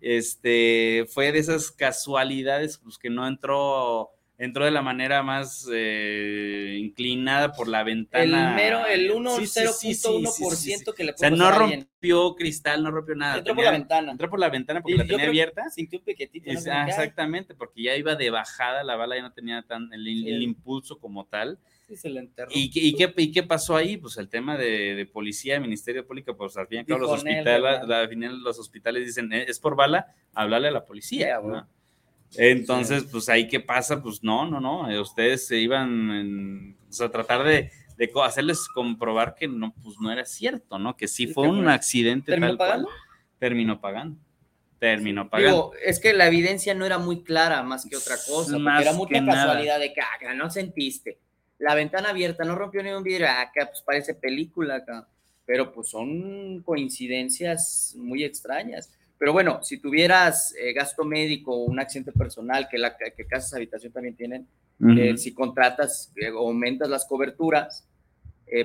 [0.00, 4.10] Este, fue de esas casualidades, pues que no entró
[4.44, 8.50] entró de la manera más eh, inclinada por la ventana.
[8.50, 13.14] El mero, el 1, sí, 0.1% que le O sea, no rompió cristal, no rompió
[13.14, 13.38] nada.
[13.38, 14.12] Entró por la ventana.
[14.12, 15.70] Entró por la ventana porque la tenía abierta.
[15.70, 16.50] Sintió un piquetito.
[16.70, 20.06] ah, exactamente, porque ya iba de bajada, la bala ya no tenía tan el,
[20.42, 21.58] impulso como tal.
[21.86, 22.50] Sí, se le enterró.
[22.54, 23.96] ¿Y, y, qué, ¿Y qué pasó ahí?
[23.96, 27.10] Pues el tema de, de policía, Ministerio Público, pues al fin y al cabo los
[27.10, 31.38] hospitales, los hospitales dicen, eh, es por bala, hablarle a la policía.
[31.42, 31.68] ¿no?
[32.36, 37.44] Entonces, pues ahí qué pasa, pues no, no, no, eh, ustedes se iban a tratar
[37.44, 37.70] de,
[38.22, 40.96] hacerles comprobar que no, pues no era cierto, ¿no?
[40.96, 42.88] Que sí fue un accidente ¿Terminó pagando?
[43.38, 44.18] terminó pagando.
[44.78, 45.72] Terminó pagando.
[45.84, 49.24] es que la evidencia no era muy clara más que otra cosa, porque era mucha
[49.24, 51.18] casualidad de que acá no sentiste.
[51.58, 55.08] La ventana abierta no rompió ni un vidrio, acá pues parece película acá.
[55.46, 58.90] Pero pues son coincidencias muy extrañas.
[59.24, 63.54] Pero bueno, si tuvieras eh, gasto médico o un accidente personal, que, la, que casas
[63.54, 64.46] habitación también tienen,
[64.98, 67.88] eh, si contratas o eh, aumentas las coberturas,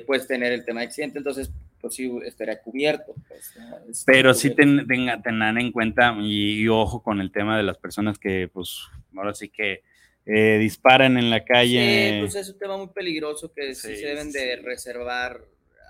[0.06, 3.16] puedes tener el tema de accidente, entonces pues sí estaría cubierto.
[3.30, 8.50] Pues, Pero sí tengan en cuenta y, ojo con el tema de las personas que
[8.52, 8.82] pues
[9.16, 9.84] ahora sí que
[10.26, 12.16] disparan en la calle.
[12.16, 15.40] Sí, pues es un tema muy peligroso que sí, se deben de reservar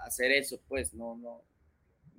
[0.06, 1.49] hacer eso, pues no, no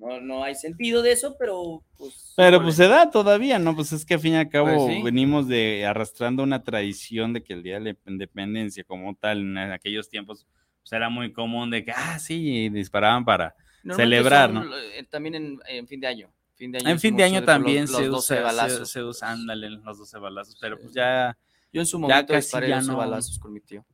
[0.01, 2.33] no, no hay sentido de eso, pero pues...
[2.37, 3.77] Pero pues se da todavía, ¿no?
[3.77, 7.43] Pues es que al fin y al cabo pues venimos de arrastrando una tradición de
[7.43, 10.47] que el Día de la Independencia como tal, en aquellos tiempos,
[10.81, 13.55] pues era muy común de que, ah, sí, disparaban para
[13.95, 14.65] celebrar, ¿no?
[14.75, 16.33] Eh, también en, fin de año.
[16.59, 18.91] en fin de año también se, usa, balazos.
[18.91, 21.37] Se, usa, ándale, los 12 balazos, pero pues ya...
[21.73, 23.85] Yo en su momento disparé 12 balazos con mi tío.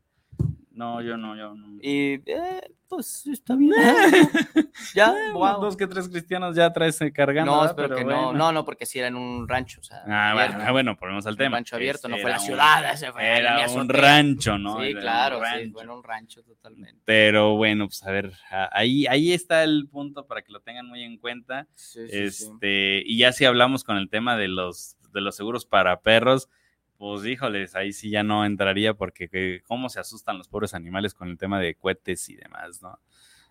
[0.76, 1.78] No, yo no, yo no.
[1.80, 3.72] Y eh, pues está bien.
[4.94, 5.58] ya, wow.
[5.58, 7.56] Dos que tres cristianos ya traes eh, cargando.
[7.56, 8.34] No, espero que no.
[8.34, 9.80] No, no, porque si era en un rancho.
[9.80, 11.48] O sea, ah, bueno, ah, bueno, ponemos al tema.
[11.48, 12.92] Un rancho abierto, no fue la ciudad.
[12.92, 14.82] ese fue era un rancho, ¿no?
[14.82, 17.00] Sí, claro, sí, fue en un rancho totalmente.
[17.06, 18.32] Pero bueno, pues a ver,
[18.70, 21.66] ahí, ahí está el punto para que lo tengan muy en cuenta.
[21.74, 25.64] Sí, sí, este, y ya si hablamos con el tema de los, de los seguros
[25.64, 26.50] para perros
[26.98, 31.28] pues híjoles, ahí sí ya no entraría porque cómo se asustan los pobres animales con
[31.28, 32.98] el tema de cohetes y demás, ¿no?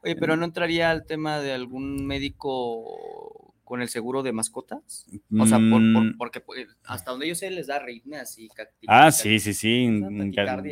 [0.03, 5.07] Oye, pero no entraría al tema de algún médico con el seguro de mascotas?
[5.37, 6.17] O sea, mm.
[6.17, 8.47] porque pues, hasta donde yo sé les da arritmias y
[8.87, 9.89] Ah, sí, sí, sí,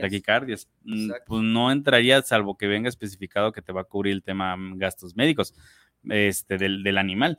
[0.02, 0.70] taquicardias.
[0.84, 4.56] Mm, pues no entraría salvo que venga especificado que te va a cubrir el tema
[4.56, 5.56] mm, gastos médicos
[6.08, 7.38] este, del, del animal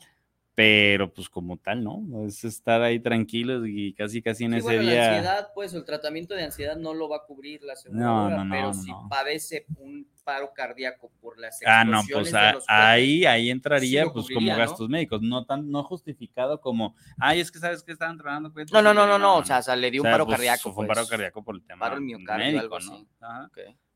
[0.55, 2.03] pero pues como tal, ¿no?
[2.27, 4.95] Es estar ahí tranquilos y casi casi en ese día.
[4.95, 8.73] La ansiedad, pues el tratamiento de ansiedad no lo va a cubrir la seguridad, pero
[8.73, 12.33] si padece un paro cardíaco por las Ah, no, pues
[12.69, 17.59] ahí, ahí entraría pues como gastos médicos, no tan, no justificado como, ay, es que
[17.59, 18.53] sabes que estaban trabajando.
[18.73, 20.73] No, no, no, no, no, o sea, le dio un paro pues, cardíaco.
[20.73, 21.11] Fue un paro pues.
[21.11, 23.07] cardíaco por el tema paro miocardio, médico, ¿no?
[23.21, 23.51] Ajá.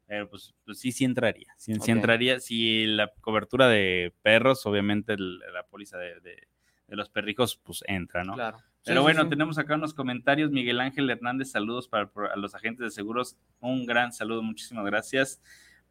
[0.09, 1.55] Pero pues, pues, sí, sí entraría.
[1.59, 2.41] Sí, entraría.
[2.41, 6.49] Si la cobertura de perros, obviamente la póliza de, de,
[6.89, 8.33] los perrijos, pues entra, ¿no?
[8.33, 8.59] Claro.
[8.85, 10.51] Pero bueno, tenemos acá unos comentarios.
[10.51, 13.37] Miguel Ángel Hernández, saludos para, los agentes de seguros.
[13.61, 15.43] Un gran saludo, muchísimas gracias.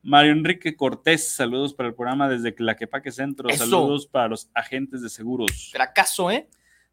[0.01, 3.49] Mario Enrique Cortés, saludos para el programa desde Claquepaque Centro.
[3.49, 5.69] Saludos para los agentes de seguros.
[5.71, 6.49] Fracaso, ¿eh?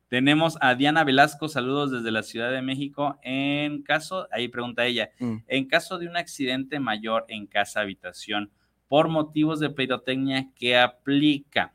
[0.09, 3.19] Tenemos a Diana Velasco, saludos desde la Ciudad de México.
[3.23, 5.37] En caso, ahí pregunta ella, mm.
[5.47, 8.51] en caso de un accidente mayor en casa habitación
[8.89, 11.75] por motivos de pirotecnia, ¿qué aplica?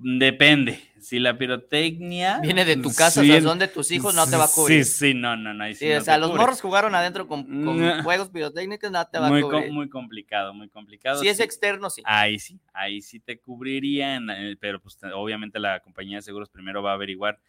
[0.00, 0.80] Depende.
[1.00, 4.28] Si la pirotecnia Viene de tu casa, sí, o sea, son de tus hijos, no
[4.28, 4.84] te va a cubrir.
[4.84, 5.66] Sí, sí, no, no, no.
[5.68, 9.18] sí Sí, no o sea, los morros jugaron adentro con, con juegos pirotécnicos, no te
[9.18, 9.72] va muy, a cubrir.
[9.72, 11.20] muy complicado, muy complicado.
[11.20, 12.02] si es externo, sí.
[12.04, 16.48] Ahí sí, ahí sí te cubrirían, eh, pero pues te- obviamente la compañía de seguros
[16.48, 17.40] primero va a averiguar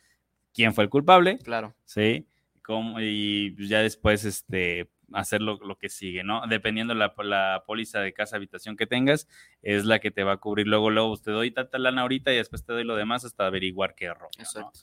[0.53, 1.75] quién fue el culpable, Claro.
[1.85, 2.25] ¿sí?
[2.63, 6.41] Cómo- y pues, ya después este, hacer lo, lo que sigue, ¿no?
[6.47, 9.27] Dependiendo la, la póliza de casa habitación que tengas,
[9.61, 10.67] es la que te va a cubrir.
[10.67, 13.45] Luego, luego, pues, te doy tanta lana ahorita y después te doy lo demás hasta
[13.45, 14.27] averiguar qué ¿no?
[14.37, 14.81] Exacto.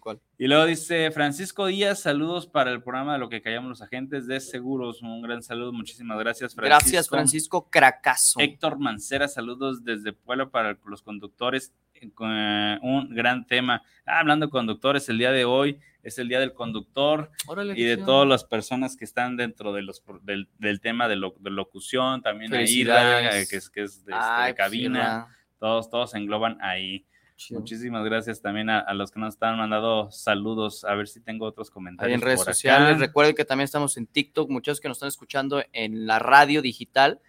[0.00, 0.20] Cual.
[0.38, 4.26] Y luego dice Francisco Díaz, saludos para el programa de lo que callamos los agentes
[4.26, 5.02] de seguros.
[5.02, 6.78] Un gran saludo, muchísimas gracias, Francisco.
[6.80, 8.40] Gracias, Francisco Cracazo.
[8.40, 11.74] Héctor Mancera, saludos desde Puebla para los conductores.
[12.14, 13.82] con, eh, un gran tema.
[14.06, 17.82] Ah, hablando de conductores, el día de hoy es el día del conductor Órale, y
[17.84, 21.50] de todas las personas que están dentro de los, del, del tema de, lo- de
[21.50, 23.34] locución, también a Irra, Felicidades.
[23.34, 27.06] eh, que es, que es de, este, Ay, de cabina, todos, todos se engloban ahí.
[27.36, 27.60] chido.
[27.60, 30.84] Muchísimas gracias también a, a los que nos están mandando saludos.
[30.84, 32.14] A ver si tengo otros Ahí comentarios.
[32.16, 32.54] en redes por acá.
[32.54, 32.98] sociales.
[32.98, 34.50] Recuerden que también estamos en TikTok.
[34.50, 37.20] Muchos que nos están escuchando en la radio digital.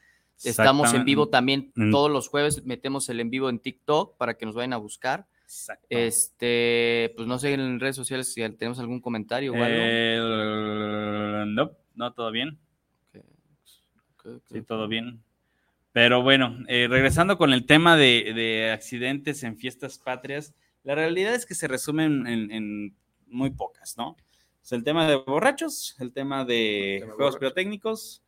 [0.44, 1.92] Estamos en vivo también Mm.
[1.92, 2.66] todos los jueves.
[2.66, 5.28] Metemos el en vivo en TikTok para que nos vayan a buscar.
[5.54, 5.88] Exacto.
[5.90, 9.68] Este, pues no sé en redes sociales si tenemos algún comentario o algo.
[9.70, 12.58] Eh, no, no, todo bien.
[14.50, 15.22] Sí, todo bien.
[15.92, 21.36] Pero bueno, eh, regresando con el tema de, de accidentes en fiestas patrias, la realidad
[21.36, 22.96] es que se resumen en, en
[23.28, 24.16] muy pocas, ¿no?
[24.64, 27.40] Es el tema de borrachos, el tema de tema juegos borrachos.
[27.40, 28.24] pirotécnicos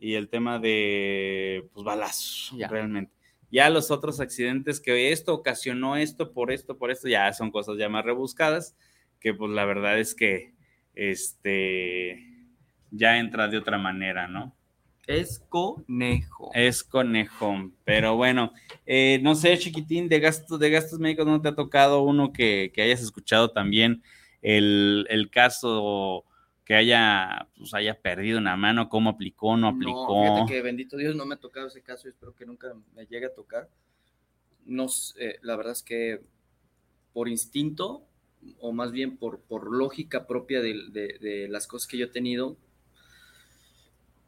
[0.00, 2.68] y el tema de pues, balazos, Ya.
[2.68, 3.13] realmente.
[3.54, 7.76] Ya los otros accidentes que esto ocasionó esto, por esto, por esto, ya son cosas
[7.78, 8.76] ya más rebuscadas,
[9.20, 10.54] que pues la verdad es que
[10.96, 12.18] este
[12.90, 14.56] ya entra de otra manera, ¿no?
[15.06, 16.50] Es conejo.
[16.52, 18.52] Es conejo, pero bueno,
[18.86, 22.72] eh, no sé, chiquitín, de gastos, de gastos médicos, ¿no te ha tocado uno que,
[22.74, 24.02] que hayas escuchado también
[24.42, 26.24] el, el caso
[26.64, 30.14] que haya, pues, haya perdido una mano, cómo aplicó, no aplicó?
[30.16, 33.06] fíjate que bendito Dios no me ha tocado ese caso y espero que nunca me
[33.06, 33.68] llegue a tocar.
[34.66, 36.22] No, sé, eh, la verdad es que
[37.12, 38.06] por instinto,
[38.60, 42.10] o más bien por, por lógica propia de, de- de las cosas que yo he
[42.10, 42.58] tenido,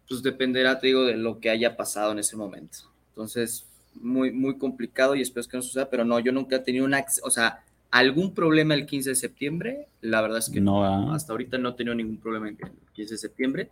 [0.09, 2.79] pues dependerá, te digo, de lo que haya pasado en ese momento.
[3.11, 6.85] Entonces, muy, muy complicado y espero que no suceda, pero no, yo nunca he tenido
[6.85, 11.33] una, o sea, algún problema el 15 de septiembre, la verdad es que No, hasta
[11.33, 13.71] ahorita no he tenido ningún problema en el 15 de septiembre.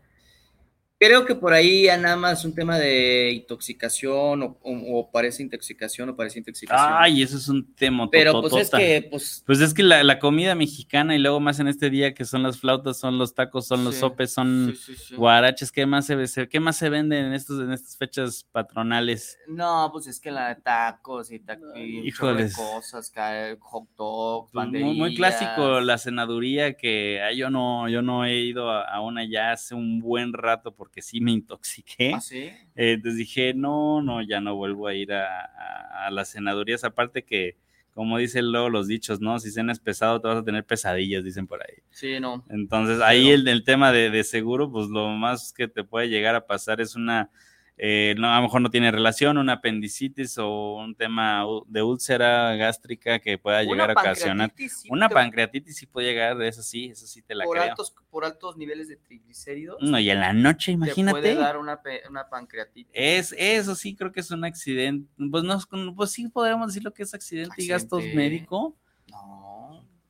[1.06, 5.42] Creo que por ahí ya nada más un tema de intoxicación o, o- o parece
[5.42, 6.92] intoxicación o parece intoxicación.
[6.98, 10.18] Ay, eso es un tema pero pues es que, pues, Pues es que la, la
[10.18, 13.66] comida mexicana y luego más en este día que son las flautas, son los tacos,
[13.66, 17.26] son los Sí, sopes, son sí, guaraches, ¿qué más se, se- qué más se venden
[17.26, 19.38] en estos en estas fechas patronales?
[19.48, 22.12] No, pues es que la de tacos y, ta- y de
[22.52, 23.12] cosas,
[23.60, 28.70] hot dogs, Pues muy, muy clásico la cenaduría que yo no yo no he ido
[28.70, 32.12] a, a una ya hace un buen rato porque sí me intoxiqué.
[32.14, 32.50] ¿Ah, sí?
[32.76, 36.84] Eh, entonces dije, no, no, ya no vuelvo a ir a, a- a las cenadurías.
[36.84, 37.56] Aparte que,
[37.92, 39.38] como dicen luego los dichos, ¿no?
[39.38, 41.76] Si cenas pesado te vas a tener pesadillas, dicen por ahí.
[41.90, 42.44] Sí, no.
[42.50, 46.34] Entonces, ahí el, el tema de, de seguro, pues lo más que te puede llegar
[46.34, 47.30] a pasar es una,
[47.76, 52.54] eh, no, a lo mejor no tiene relación, una apendicitis o un tema de úlcera
[52.54, 54.50] gástrica que pueda llegar a ocasionar.
[54.50, 57.56] pancreatitis sí Una te- pancreatitis sí puede llegar, eso sí, eso sí te la por
[57.56, 57.70] creo.
[57.70, 59.78] altos, por altos niveles de triglicéridos.
[59.82, 61.20] No, y en la noche, Te imagínate.
[61.20, 62.92] puede dar una, una pancreatitis.
[62.94, 65.08] Es, eso sí creo que es un accidente.
[65.30, 65.58] Pues no,
[65.96, 68.76] pues sí podríamos decir lo que es accidente, y gastos médico.
[69.10, 69.63] No.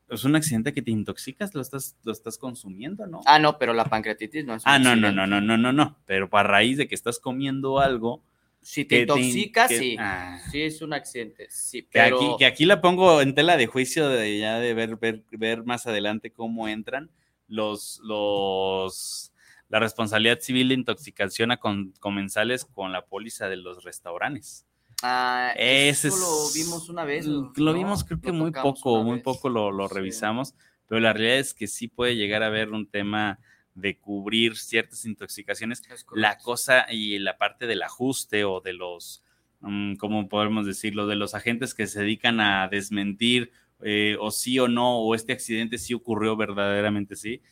[0.08, 3.20] Es un accidente que te intoxicas, lo estás, lo estás consumiendo, ¿no?
[3.24, 5.16] Ah, no, pero la pancreatitis no es un Ah, no, no, accidente.
[5.16, 5.98] no, no, no, no, no.
[6.06, 8.22] Pero para raíz de que estás comiendo algo.
[8.60, 9.96] Si te intoxicas, que- sí.
[9.98, 10.38] ah.
[10.50, 11.46] Sí, es un accidente.
[11.50, 12.16] Sí, Que, pero.
[12.16, 15.64] aquí, que aquí la pongo en tela de juicio de ya de ver, ver, ver
[15.64, 17.10] más adelante cómo entran
[17.48, 19.32] los, los
[19.68, 24.66] la responsabilidad civil de intoxicación a con- comensales con la póliza de los restaurantes.
[25.02, 27.26] Ah, Ese eso lo vimos una vez.
[27.26, 27.72] Lo ¿no?
[27.74, 29.94] vimos creo que muy poco, muy poco lo, lo Sí.
[29.94, 30.54] revisamos,
[30.88, 33.38] pero la realidad es que sí puede llegar a haber un tema
[33.74, 35.83] de cubrir ciertas intoxicaciones.
[35.90, 39.23] Es La cosa y la parte del ajuste o de los,
[39.60, 41.06] mm, ¿cómo podemos decirlo?
[41.06, 43.50] De los agentes que se dedican a desmentir
[43.83, 47.42] eh, o sí o no, o este accidente sí ocurrió verdaderamente, sí.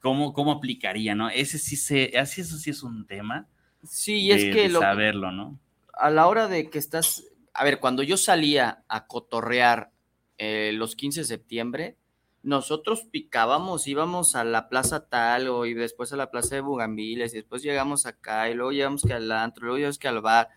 [0.00, 1.28] ¿Cómo, cómo aplicaría, no?
[1.28, 3.48] Ese sí se, así eso sí es un tema.
[3.84, 5.58] Sí, y es de- que de lo, saberlo, ¿no?
[6.00, 7.24] A la hora de que estás.
[7.54, 9.90] A ver, cuando yo salía a cotorrear
[10.38, 11.96] eh, los 15 de septiembre,
[12.42, 17.34] nosotros picábamos, íbamos a la plaza tal o y después a la plaza de Bugambiles
[17.34, 20.48] y después llegamos acá y luego llegamos que al antro, luego llegamos que al bar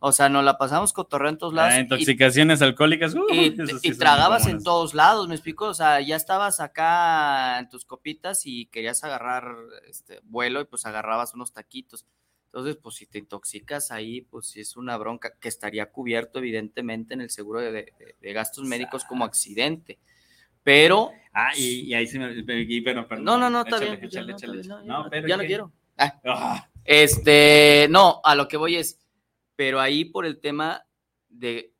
[0.00, 1.74] O sea, nos la pasamos cotorreo en todos lados.
[1.74, 3.14] Ah, y- intoxicaciones alcohólicas.
[3.14, 5.66] uh, y, sí y tragabas en todos lados, ¿me explico?
[5.66, 9.54] O sea, ya estabas acá en tus copitas y querías agarrar
[9.88, 12.04] este vuelo y pues agarrabas unos taquitos.
[12.48, 17.12] Entonces, pues si te intoxicas ahí, pues sí es una bronca que estaría cubierto evidentemente
[17.14, 19.98] en el seguro de, de- de gastos médicos como accidente.
[20.62, 22.32] Pero, Ah, y, y ahí sí me.
[22.32, 24.00] y, pero, perdón, no, no, no, está bien.
[24.10, 25.72] ya no, quiero.
[25.96, 28.98] Ah, Ah, Este, no, a lo que voy es,
[29.54, 30.84] pero ahí por el tema
[31.28, 31.72] de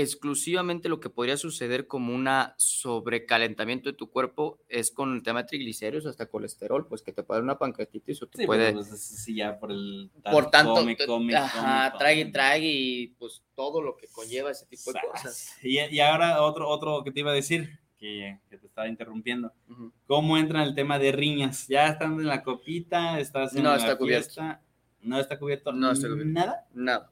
[0.00, 5.42] exclusivamente lo que podría suceder como una sobrecalentamiento de tu cuerpo es con el tema
[5.42, 8.72] de triglicéridos hasta colesterol, pues que te puede dar una pancreatitis o te sí, puede,
[8.72, 10.10] pues, pues, sí, ya por el.
[10.30, 14.66] por tanto, come, come, ajá, come, trague, trague y pues todo lo que conlleva ese
[14.66, 15.10] tipo de Sas.
[15.10, 15.56] cosas.
[15.62, 19.52] Y, y ahora otro, otro que te iba a decir, que, que te estaba interrumpiendo.
[20.06, 21.68] ¿Cómo entra el tema de riñas?
[21.68, 23.20] ¿Ya estando en la copita?
[23.20, 24.24] ¿Estás en No la está cubierto.
[24.24, 24.62] fiesta?
[25.02, 25.72] ¿No está cubierto?
[25.72, 26.32] No está cubierto.
[26.32, 26.66] ¿Nada?
[26.72, 27.10] Nada.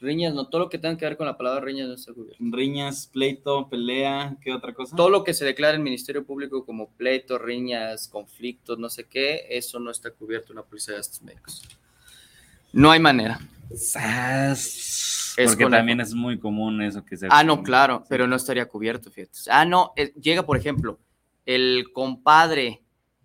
[0.00, 2.36] Riñas, no, todo lo que tenga que ver con la palabra riñas no está cubierto.
[2.40, 4.94] Riñas, pleito, pelea, ¿qué otra cosa?
[4.94, 9.04] Todo lo que se declara en el Ministerio Público como pleito, riñas, conflictos, no sé
[9.08, 11.62] qué, eso no está cubierto en la Policía de Gastos Médicos.
[12.72, 13.40] No hay manera.
[13.74, 15.34] Sas.
[15.36, 17.28] Es Porque la- también es muy común eso que se...
[17.30, 19.38] Ah, no, claro, pero no estaría cubierto, fíjate.
[19.50, 20.98] Ah, no, eh, llega, por ejemplo,
[21.46, 22.82] el compadre,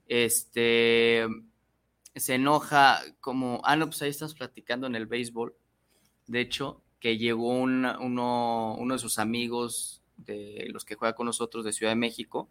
[0.07, 1.25] este,
[2.15, 5.55] se enoja como, ah, no, pues ahí estamos platicando en el béisbol,
[6.27, 11.25] de hecho, que llegó una- uno, uno de sus amigos de los que juega con
[11.25, 12.49] nosotros de Ciudad de México,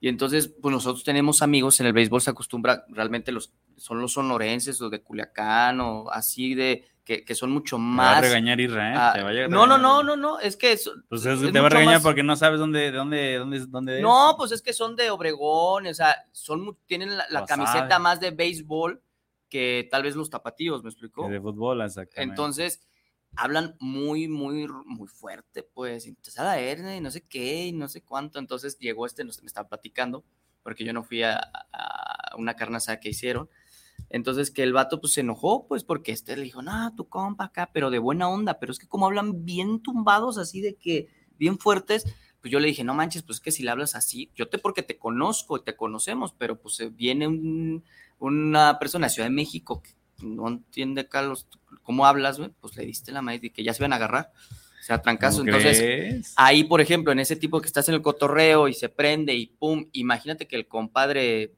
[0.00, 4.12] y entonces, pues nosotros tenemos amigos, en el béisbol se acostumbra, realmente los, son los
[4.12, 8.20] sonorenses o de Culiacán o así de, que, que son mucho Te va a más...
[8.20, 8.94] regañar Israel.
[8.96, 9.80] ah, te va a no, no, regañar.
[9.80, 10.72] no, no, no, es que...
[10.72, 13.36] eso- Pues es- es te va a regañar más- porque no sabes dónde, de dónde,
[13.38, 14.02] dónde, dónde es.
[14.02, 18.02] No, pues es que son de Obregón, o sea, son, tienen la, la camiseta sabe.
[18.02, 19.02] más de béisbol
[19.48, 21.26] que tal vez los tapatíos, ¿me explicó?
[21.28, 22.30] De fútbol, exactamente.
[22.30, 22.86] Entonces,
[23.36, 27.72] hablan muy, muy, muy fuerte, pues, entonces a la hernia y no sé qué, y
[27.72, 28.38] no sé cuánto.
[28.38, 30.24] Entonces llegó este, nos, me estaba platicando,
[30.62, 31.40] porque yo no fui a,
[32.36, 33.48] una carne asada que hicieron.
[34.10, 37.44] Entonces que el vato pues se enojó, pues porque este le dijo, no, tu compa
[37.46, 41.08] acá, pero de buena onda, pero es que como hablan bien tumbados, así de que,
[41.38, 42.04] bien fuertes,
[42.40, 44.58] pues yo le dije, no manches, pues es que si le hablas así, yo te
[44.58, 47.84] porque te conozco, te conocemos, pero pues viene un-
[48.18, 49.90] una persona de Ciudad de México que
[50.22, 51.46] no entiende acá los,
[51.82, 54.32] cómo hablas, güey, pues le diste la maíz y que ya se iban a agarrar,
[54.80, 55.38] o sea, trancazo.
[55.38, 56.34] ¿Cómo Entonces, crees?
[56.36, 59.46] ahí, por ejemplo, en ese tipo que estás en el cotorreo y se prende y
[59.46, 61.54] pum, imagínate que el compadre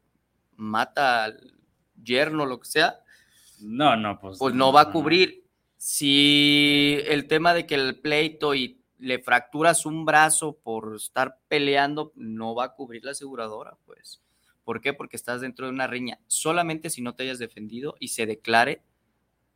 [0.56, 1.54] mata al
[2.02, 3.00] yerno, lo que sea,
[3.61, 4.38] No, no, pues.
[4.38, 5.44] pues no va a cubrir.
[5.76, 12.12] Si el tema de que el pleito y le fracturas un brazo por estar peleando,
[12.16, 14.20] no va a cubrir la aseguradora, pues.
[14.64, 14.92] ¿Por qué?
[14.92, 16.20] Porque estás dentro de una riña.
[16.26, 18.82] Solamente si no te hayas defendido y se declare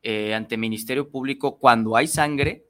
[0.02, 2.66] eh, ante Ministerio Público cuando hay sangre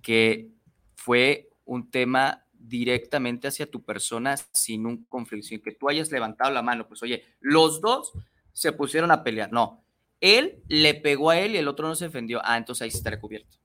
[0.00, 0.48] que
[0.94, 6.52] fue un tema directamente hacia tu persona sin un conflicto, sin que tú hayas levantado
[6.52, 6.86] la mano.
[6.86, 8.12] Pues oye, los dos
[8.52, 9.52] se pusieron a pelear.
[9.52, 9.84] No,
[10.20, 12.40] él le pegó a él y el otro no se defendió.
[12.44, 13.58] Ah, entonces ahí sí estaría cubierto.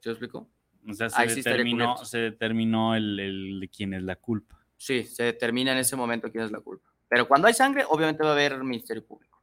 [0.00, 0.50] ¿Se lo explico?
[0.88, 4.58] O sea, se Ahí determinó, se determinó el, el quién es la culpa.
[4.76, 6.89] Sí, se determina en ese momento quién es la culpa.
[7.10, 9.42] Pero cuando hay sangre, obviamente va a haber Ministerio Público.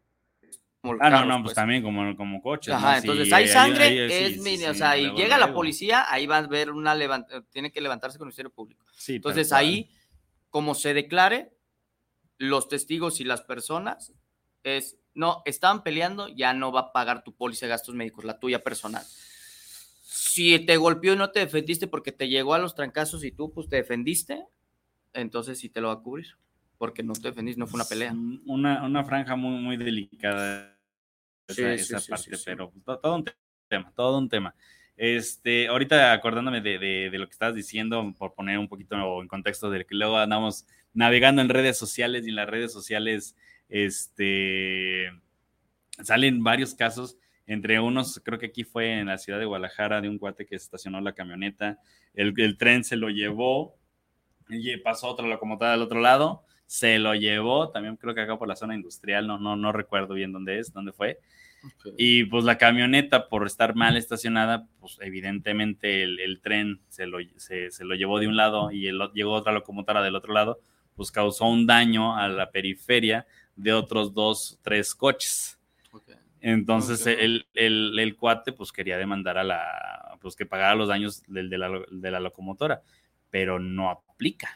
[0.80, 2.74] Como Ah, no, no, pues, también como, como coches.
[2.74, 2.98] Ajá, ¿no?
[3.00, 5.54] entonces Sí, hay sangre, ahí- sí, es sí, mini- sí, o sea, y llega la
[5.54, 8.86] policía, ahí va a haber una levanta, tiene que levantarse con el Ministerio Público.
[8.96, 9.92] Sí, Entonces ahí,
[10.50, 11.52] como se declare,
[12.38, 14.14] los testigos y las personas
[14.64, 18.40] es, no, estaban peleando, ya no va a pagar tu póliza de gastos médicos, la
[18.40, 19.04] tuya personal.
[20.04, 23.52] Si te golpeó y no te defendiste porque te llegó a los trancazos y tú
[23.52, 24.46] pues te defendiste,
[25.14, 26.38] entonces sí te lo va a cubrir,
[26.78, 28.14] porque no te defendiste, no fue una pelea.
[28.46, 30.78] Una, una franja muy, muy delicada
[31.48, 33.26] esa, Sí, sí, esa sí, parte, pero to- todo un
[33.70, 34.56] tema, todo un tema.
[34.98, 39.28] Este, ahorita acordándome de, de- de lo que estabas diciendo, por poner un poquito en
[39.28, 43.36] contexto de que luego andamos navegando en redes sociales y en las redes sociales,
[43.70, 45.12] este,
[46.04, 50.10] salen varios casos, entre unos, creo que aquí fue en la ciudad de Guadalajara, de
[50.10, 51.80] un cuate que estacionó la camioneta,
[52.14, 53.78] el, el tren se lo llevó,
[54.50, 58.48] y pasó otra locomotora al otro lado, se lo llevó, también creo que acá por
[58.48, 61.18] la zona industrial, no, no, no recuerdo bien dónde es, dónde fue,
[61.98, 67.18] y pues la camioneta, por estar mal estacionada, pues evidentemente el, el tren se lo,
[67.38, 70.60] se, se lo llevó de un lado y el, llegó otra locomotora del otro lado,
[70.96, 75.58] pues causó un daño a la periferia de otros dos, tres coches.
[76.42, 81.24] Entonces el, el, el cuate pues quería demandar a la, pues que pagara los daños
[81.28, 82.82] del, de, la, lo- de la locomotora,
[83.32, 84.50] pero no aplica.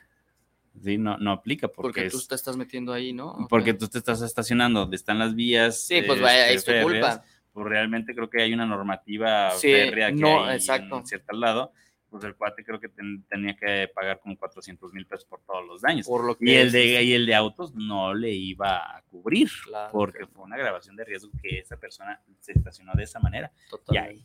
[0.80, 3.46] Sí, no, no aplica porque, Porque tú es- te estás metiendo ahí, ¿no?
[3.50, 5.86] porque tú te estás estacionando donde están las vías.
[5.86, 7.26] Sí, pues vaya, este, es tu férreas, culpa.
[7.54, 10.98] pues realmente creo que hay una normativa Sí, férrea que no, hay exacto.
[11.00, 11.74] en cierto lado,
[12.10, 15.66] pues el cuate creo que ten- tenía que pagar como 400 mil pesos por todos
[15.68, 16.08] los daños.
[16.08, 19.50] Por lo que Y el, de, y el de autos no le iba a cubrir,
[19.66, 20.32] Claro, porque claro.
[20.34, 23.52] fue una grabación de riesgo que esa persona se estacionó de esa manera.
[23.70, 24.24] Totalmente, ahí.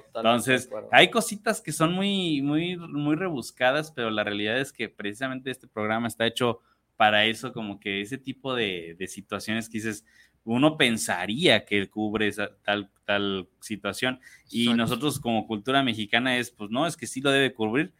[0.00, 4.88] Totalmente Entonces, hay cositas que son muy, muy, muy rebuscadas, pero la realidad es que
[4.88, 6.60] precisamente este programa está hecho
[6.96, 10.04] para eso, como que ese tipo de, de situaciones que dices,
[10.44, 14.20] uno pensaría que cubre esa, tal, tal situación,
[14.50, 17.92] y nosotros como cultura mexicana es, pues no, es que sí lo debe cubrir.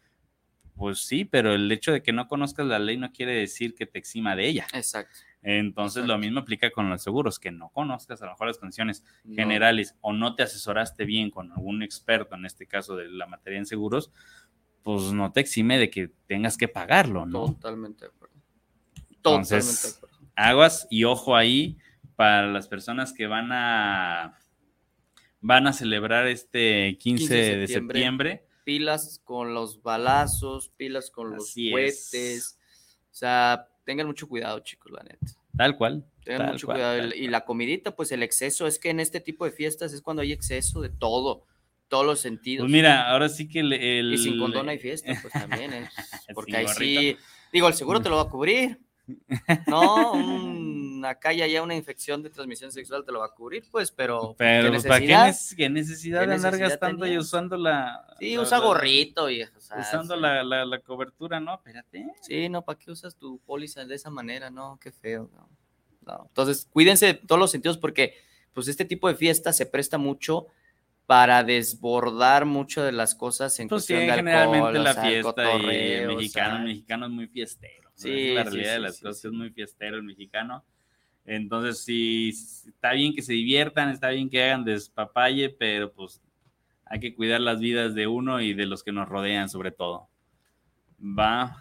[0.75, 3.87] Pues sí, pero el hecho de que no conozcas la ley no quiere decir que
[3.87, 4.67] te exima de ella.
[4.73, 5.21] Exacto.
[5.43, 9.05] Entonces, lo mismo aplica con los seguros, que no conozcas a lo mejor las condiciones
[9.25, 13.27] No, generales o no te asesoraste bien con algún experto, en este caso de la
[13.27, 14.13] materia en seguros,
[14.85, 17.47] pues no te exime de que tengas que pagarlo, ¿no?
[17.47, 18.37] Totalmente de acuerdo.
[19.11, 20.33] Entonces, Totalmente de acuerdo.
[20.37, 21.77] Aguas y ojo ahí
[22.17, 24.39] para las personas que van a
[25.41, 28.47] van a celebrar este 15, 15 de de septiembre.
[28.65, 31.73] Pilas con los balazos, pilas con los Así es.
[31.73, 32.59] cohetes.
[33.11, 35.27] O sea, tengan mucho cuidado, chicos, la neta.
[35.57, 36.05] Tal cual.
[36.25, 36.99] Tengan tal mucho cual, cuidado.
[36.99, 40.01] tal Y la comidita, pues el exceso, es que en este tipo de fiestas es
[40.03, 41.45] cuando hay exceso de todo,
[41.89, 42.65] todos los sentidos.
[42.65, 45.89] Pues mira, ahora sí que el, el- y sin condón hay fiesta, pues también es.
[46.35, 47.17] Porque Sin ahí sí,
[47.53, 48.79] digo, el seguro te lo va a cubrir.
[49.67, 50.62] No, un-
[51.05, 54.35] acá ya haya una infección de transmisión sexual te lo va a cubrir, pues, pero.
[54.39, 55.27] Pero, ¿qué pues, ¿para qué, necesidad?
[55.29, 58.07] neces- qué necesidad ¿Qué de andar necesidad gastando y usando la.
[58.19, 59.29] Sí, la- usa la- gorrito, o
[59.61, 60.21] sea, Usando sí.
[60.21, 61.55] la, la, la cobertura, ¿no?
[61.55, 62.07] Espérate.
[62.21, 64.51] Sí, no, ¿para qué usas tu póliza de esa manera?
[64.51, 65.31] No, qué feo.
[65.35, 65.49] No.
[66.07, 66.25] No.
[66.29, 68.15] Entonces, cuídense de todos los sentidos porque,
[68.53, 70.47] pues, este tipo de fiesta se presta mucho
[71.07, 74.95] para desbordar mucho de las cosas en Pues sí, cuestión de generalmente alcohol, la o
[74.95, 77.91] sea, fiesta y el o mexicano, sea, el mexicano es muy fiestero.
[77.95, 79.29] Sí, la sí, realidad de sí, las sí, cosas, sí.
[79.29, 80.65] es muy fiestero el mexicano.
[81.25, 86.21] Entonces, sí, está bien que se diviertan, está bien que hagan despapalle, pero pues
[86.85, 90.09] hay que cuidar las vidas de uno y de los que nos rodean, sobre todo.
[91.01, 91.57] Va.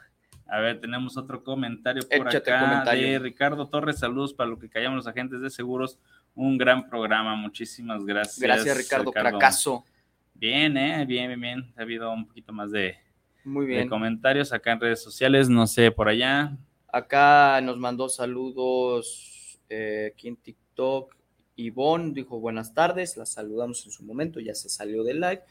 [0.48, 3.08] A ver, tenemos otro comentario por Échate acá comentario.
[3.08, 4.00] de Ricardo Torres.
[4.00, 6.00] Saludos para lo que callamos los agentes de seguros.
[6.36, 7.36] Un gran programa.
[7.36, 8.40] Muchísimas gracias.
[8.40, 9.86] Gracias, Ricardo, Cracazo.
[10.34, 11.74] Bien, eh, bien, bien, bien.
[11.78, 12.98] Ha habido un poquito más de,
[13.46, 13.90] Muy de bien.
[13.90, 16.58] comentarios acá en redes sociales, no sé, por allá.
[16.92, 19.31] Acá nos mandó saludos
[19.72, 21.16] eh, aquí en TikTok.
[21.56, 25.42] Ivonne dijo buenas tardes, la saludamos en su momento, ya se salió del live,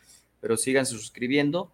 [0.40, 1.72] pero síganse suscribiendo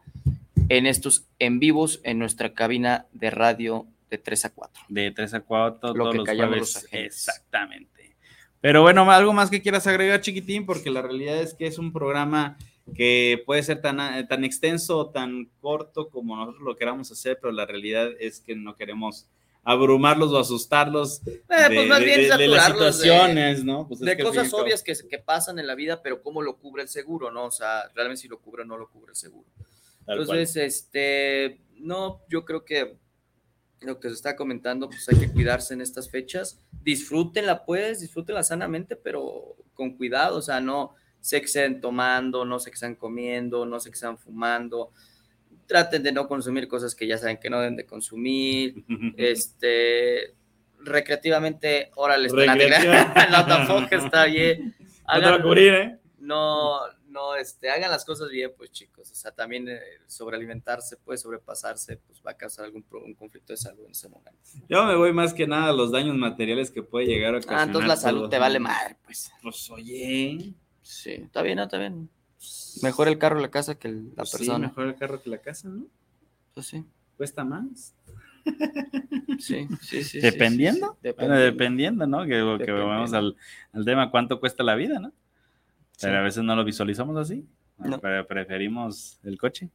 [0.68, 4.84] en estos en vivos en nuestra cabina de radio de 3 a 4.
[4.88, 6.74] De 3 a 4, Lo todos que los callamos jueves.
[6.74, 7.16] los agentes.
[7.16, 8.16] Exactamente.
[8.60, 11.92] Pero bueno, algo más que quieras agregar, chiquitín, porque la realidad es que es un
[11.92, 12.56] programa
[12.94, 17.52] que puede ser tan, tan extenso o tan corto como nosotros lo queramos hacer, pero
[17.52, 19.28] la realidad es que no queremos
[19.68, 23.88] abrumarlos o asustarlos de, pues más bien de- de las de- situaciones, ¿no?
[23.88, 26.40] Pues es de que cosas cabo- obvias que, que pasan en la vida, pero cómo
[26.40, 27.46] lo cubre el seguro, ¿no?
[27.46, 29.48] O sea, realmente si lo cubre o no lo cubre el seguro.
[30.06, 30.38] Tal cual.
[30.38, 32.96] Entonces, este, no, yo creo que
[33.80, 36.60] lo que se está comentando, pues hay que cuidarse en estas fechas.
[36.82, 42.70] Disfrútenla, pues, disfrútenla sanamente, pero con cuidado, o sea, no se exceden tomando, no se
[42.70, 44.92] exceden comiendo, no se exceden fumando.
[45.66, 48.84] Traten de no consumir cosas que ya saben que no deben de consumir.
[49.16, 50.34] Este,
[50.78, 54.74] recreativamente, órale, no, tampoco está bien.
[55.06, 55.98] Hagan- ¿eh?
[56.18, 59.10] no, no, este, hagan las cosas bien, pues chicos.
[59.10, 63.56] O sea, también eh, sobrealimentarse, puede sobrepasarse, pues va a causar algún un conflicto de
[63.56, 64.40] salud en ese momento.
[64.68, 67.60] Yo me voy más que nada a los daños materiales que puede llegar a ocasionar.
[67.60, 69.30] Ah, entonces la salud te vale madre, pues.
[69.42, 70.52] Pues oye,
[70.82, 71.64] Sí, está bien, ¿no?
[71.64, 72.08] está bien.
[72.82, 74.68] Mejor el carro la casa que el- la pues sí, persona.
[74.68, 75.86] mejor el carro que la casa, ¿no?
[76.54, 76.84] Pues sí,
[77.16, 77.94] Cuesta más.
[79.38, 80.96] sí, sí, sí, sí, Dependiendo.
[81.02, 82.22] sí, sí, Bueno, dependiendo, ¿no?
[82.22, 82.86] Que, que Dependiendo.
[82.86, 83.36] vamos al,
[83.72, 85.12] al tema cuánto cuesta la vida, ¿no?
[86.00, 86.18] Pero Sí.
[86.18, 87.46] a veces no lo visualizamos así.
[87.78, 87.98] No.
[88.00, 89.70] Pero preferimos el coche,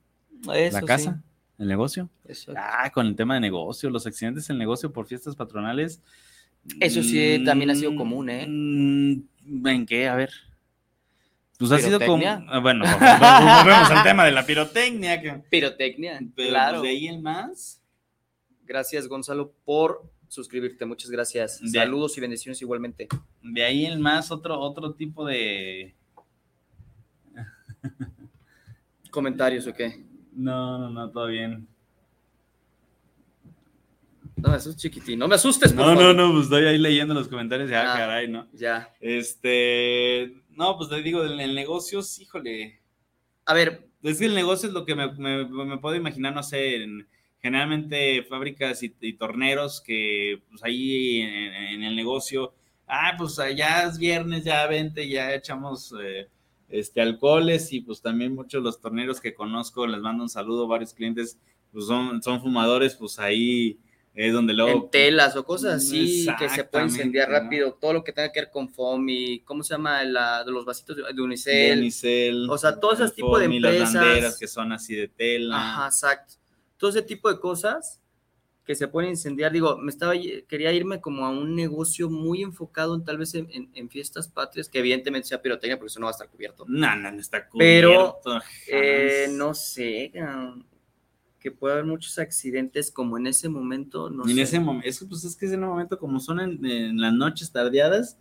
[0.53, 1.21] Eso la casa,
[1.57, 2.09] el negocio.
[2.25, 2.53] sí, eso.
[2.55, 6.01] Ah, con el tema de negocio, los accidentes en negocio por fiestas patronales.
[6.79, 8.45] Eso sí, también ha sido mm, común, ¿eh?
[8.47, 10.07] mm, ¿En qué?
[10.07, 10.31] A ver.
[11.67, 12.23] Pues ha sido como.
[12.27, 12.83] Ah, Bueno,
[13.63, 15.21] volvemos al tema de la pirotecnia.
[15.21, 16.79] que- Pirotecnia, Pero claro.
[16.79, 17.81] pues, de ahí el más.
[18.65, 20.85] Gracias, Gonzalo, por suscribirte.
[20.85, 21.61] Muchas gracias.
[21.61, 23.07] De- Saludos y bendiciones igualmente.
[23.43, 25.93] De ahí el más, otro, otro tipo de.
[29.11, 30.03] ¿Comentarios o qué?
[30.33, 31.67] No, no, no, todo bien.
[34.37, 35.19] No me asustes, chiquitín.
[35.19, 36.15] No me asustes, por No, no, favor.
[36.15, 37.97] no, pues estoy ahí leyendo los comentarios y ah, Ah.
[37.97, 38.47] caray, ¿no?
[38.53, 38.89] Ya.
[39.01, 40.40] Este.
[40.51, 42.81] No, pues te digo, del el negocio, híjole.
[43.45, 46.43] A ver, Es que el negocio es lo que me, me- me puedo imaginar, no
[46.43, 47.07] sé, en-
[47.41, 52.53] generalmente fábricas y, y torneros que pues ahí en, en el negocio
[52.87, 56.29] ah, pues ya es viernes, ya vente, ya echamos eh,
[56.69, 60.67] este alcoholes y pues también muchos de los torneros que conozco, les mando un saludo,
[60.67, 61.39] varios clientes,
[61.73, 63.79] pues son, son fumadores, pues ahí
[64.13, 64.71] es donde luego...
[64.85, 67.39] En telas o cosas así que se puede incendiar ¿no?
[67.39, 70.03] rápido, todo lo que tenga que ver con foamy, ¿cómo se llama?
[70.03, 71.79] La, de los vasitos de, de de Unicel.
[71.79, 73.93] unicel, o sea, todos esos tipos de foamy, las empresas.
[73.95, 75.55] banderas que son así de tela.
[75.57, 76.33] Ajá, exacto.
[76.77, 77.99] Todo ese tipo de cosas
[78.65, 79.51] que se pueden incendiar.
[79.51, 80.13] Digo, me estaba,
[80.47, 84.27] quería irme como a un negocio muy enfocado en tal vez en, en- en fiestas
[84.27, 86.65] patrias, que evidentemente sea pirotecnia, porque eso no va a estar cubierto.
[86.67, 89.37] No, no, no está Pero, cubierto, Eh, jamás.
[89.37, 90.11] no sé,
[91.41, 94.41] que puede haber muchos accidentes como en ese momento, no en sé.
[94.43, 97.51] ese momento, es pues es que en ese momento, como son en, en las noches
[97.51, 98.17] tardeadas,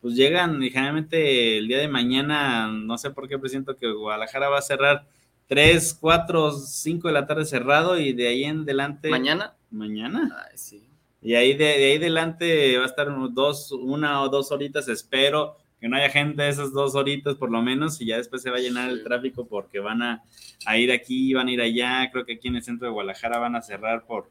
[0.00, 4.48] pues llegan y generalmente el día de mañana, no sé por qué presiento que Guadalajara
[4.48, 5.06] va a cerrar
[5.48, 9.10] 3, 4, 5 de la tarde cerrado y de ahí en adelante.
[9.10, 9.54] ¿Mañana?
[9.70, 10.46] Mañana.
[10.48, 10.88] Ay, sí.
[11.20, 14.88] Y ahí de, de ahí adelante va a estar unos dos, una o dos horitas,
[14.88, 18.50] espero que no haya gente esas dos horitas por lo menos y ya después se
[18.50, 20.22] va a llenar el tráfico porque van a,
[20.66, 23.38] a ir aquí, van a ir allá, creo que aquí en el centro de Guadalajara
[23.38, 24.28] van a cerrar por,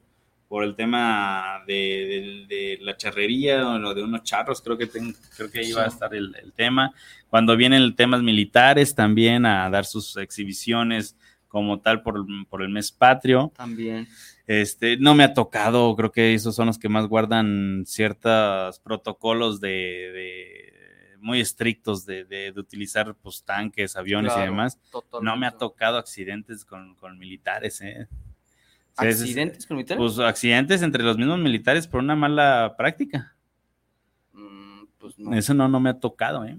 [0.47, 4.87] por el tema de, de- de la charrería o lo de unos charros, creo que,
[4.87, 6.91] ten- creo que ahí va a estar el, el tema.
[7.29, 11.15] Cuando vienen temas militares también a dar sus exhibiciones
[11.47, 13.51] como tal por, por el mes patrio.
[13.55, 14.07] También.
[14.47, 19.59] Este, no me ha tocado, creo que esos son los que más guardan ciertos protocolos
[19.61, 20.68] de, de-
[21.19, 24.79] muy estrictos de, de- de utilizar pues, tanques, aviones y demás.
[24.91, 25.25] totalmente.
[25.31, 28.07] No me ha tocado accidentes con, con militares, ¿eh?
[28.97, 29.99] O sea, es- ¿Accidentes con militares?
[29.99, 33.35] Pues accidentes entre los mismos militares por una mala práctica.
[34.33, 36.57] Mm, pues no, Eso no, no me ha tocado, ¿eh?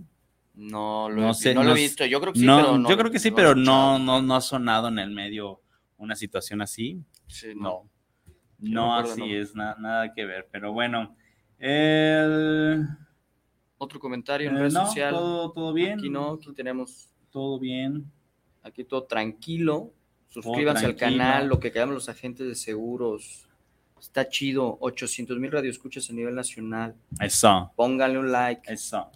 [0.55, 2.05] no lo, no he, sé, no lo he visto.
[2.05, 2.89] Yo creo que sí, pero no.
[2.91, 5.63] yo creo que sí, pero no, no, no ha sonado en el medio
[5.97, 7.03] una situación así.
[7.27, 7.89] Sí, No.
[8.59, 10.47] No, así es, na- nada que ver.
[10.53, 11.17] Pero bueno,
[11.59, 12.87] el-
[13.83, 15.15] Otro comentario en eh, red no, social.
[15.15, 15.99] todo, todo bien.
[15.99, 18.05] Aquí no, aquí tenemos Todo bien.
[18.63, 19.95] aquí todo tranquilo.
[20.29, 23.47] Suscríbanse al canal, lo que quedamos los agentes de seguros.
[23.99, 26.95] Está chido, 800 mil radioescuchas a nivel nacional.
[27.21, 28.71] Eso, Pónganle un like.
[28.71, 29.11] eso.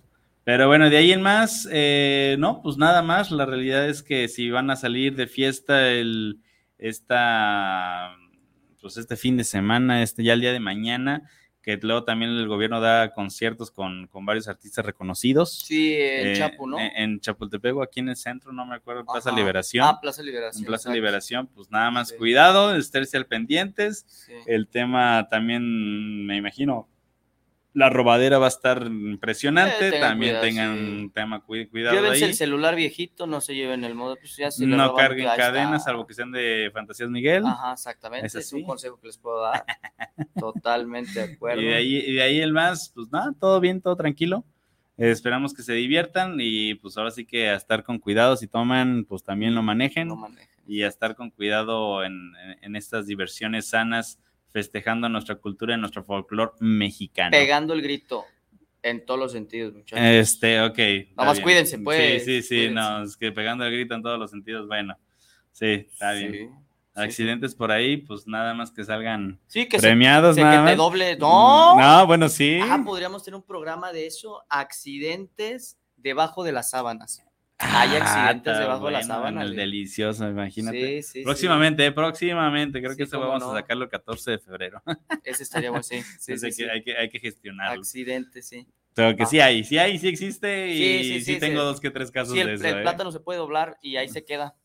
[0.45, 3.31] Pero bueno, de ahí en más, eh, no, pues nada más.
[3.31, 6.41] La realidad es que si van a salir de fiesta el,
[6.79, 8.17] esta,
[8.81, 11.29] pues este fin de semana, este ya el día de mañana,
[11.65, 15.61] que luego también el gobierno da conciertos con, con varios artistas reconocidos.
[15.61, 16.79] Sí, en Eh, Chapo, ¿no?
[16.79, 19.39] En, en Chapultepec, o aquí en el centro, no me acuerdo, Plaza Ajá.
[19.39, 19.87] Liberación.
[19.89, 20.63] Ah, Plaza Liberación.
[20.63, 20.95] en Plaza exacto.
[20.95, 22.17] Liberación, pues nada más Sí.
[22.17, 24.05] cuidado, estarse al pendientes.
[24.07, 24.33] Sí.
[24.47, 26.87] El tema también, me imagino,
[27.75, 29.89] la robadera va a estar impresionante.
[29.89, 31.11] Eh, tengan también cuidado, tengan sí.
[31.13, 32.31] tema, cu- cuidado Llévense ahí.
[32.31, 35.37] el celular viejito, no se lleven el modo, pues ya se No roban, carguen está.
[35.37, 37.45] cadenas, salvo que sean de Fantasías Miguel.
[37.45, 38.29] Ajá, exactamente.
[38.29, 39.65] ¿Es Es, un consejo que les puedo dar.
[40.39, 41.61] Totalmente de acuerdo.
[41.61, 44.45] Y de, ahí, y de ahí el más, pues nada, todo bien, todo tranquilo.
[44.97, 49.05] Esperamos que se diviertan y pues ahora sí que a estar con cuidado, si toman,
[49.05, 50.09] pues también lo manejen.
[50.09, 50.49] No manejen.
[50.67, 54.19] y a estar con cuidado en, en- en estas diversiones sanas,
[54.55, 57.33] festejando nuestra cultura y nuestro folclore mexicano.
[57.33, 58.25] Pegando el grito
[58.83, 59.99] en todos los sentidos, muchachos.
[60.07, 60.79] Este, ok.
[61.17, 61.43] Nada más bien.
[61.43, 62.75] cuídense, pues, Sí, sí, sí, cuídense.
[62.75, 64.97] no, es que pegando el grito en todos los sentidos, bueno.
[65.51, 66.33] Sí, está bien.
[66.33, 66.49] Sí, sí,
[66.95, 70.59] Accidentes por ahí, pues nada más que salgan Sí, que se, premiados, se- nada que
[70.59, 70.77] te más.
[70.77, 71.17] doble.
[71.17, 71.77] No.
[71.77, 72.61] No, bueno, sí.
[72.63, 74.45] Ah, podríamos tener un programa de eso.
[74.49, 77.24] Accidentes debajo de las sábanas.
[77.59, 81.03] Hay accidentes está debajo de en sábanas, El delicioso, imagínate.
[81.03, 81.25] Sí, sí, sí.
[81.25, 83.53] próximamente, próximamente, creo que eso vamos no.
[83.53, 84.83] a sacarlo el 14 de febrero.
[85.25, 86.03] Ese estaría bueno, sí.
[86.57, 87.81] que, hay, que, hay que gestionarlo.
[87.81, 88.67] Accidentes, sí.
[88.95, 89.27] Pero que Ah.
[89.27, 92.55] sí hay, sí hay, sí existe y Sí, tengo dos que tres casos el, de
[92.55, 92.67] eso.
[92.67, 92.83] el ¿eh?
[92.83, 94.57] plátano se puede doblar y ahí se queda.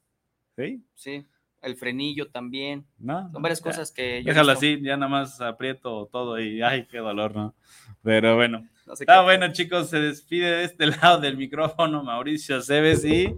[0.55, 0.83] ¿Sí?
[0.93, 1.25] Sí.
[1.61, 2.85] El frenillo también.
[2.97, 3.29] No.
[3.31, 4.29] Son varias ya, cosas que yo.
[4.29, 7.55] Déjalo así, ya nada más aprieto todo y ay, qué dolor, ¿no?
[8.01, 8.67] Pero bueno.
[8.89, 13.05] No sé Está qué- bueno, chicos, se despide de este lado del micrófono Mauricio Cebes
[13.05, 13.33] y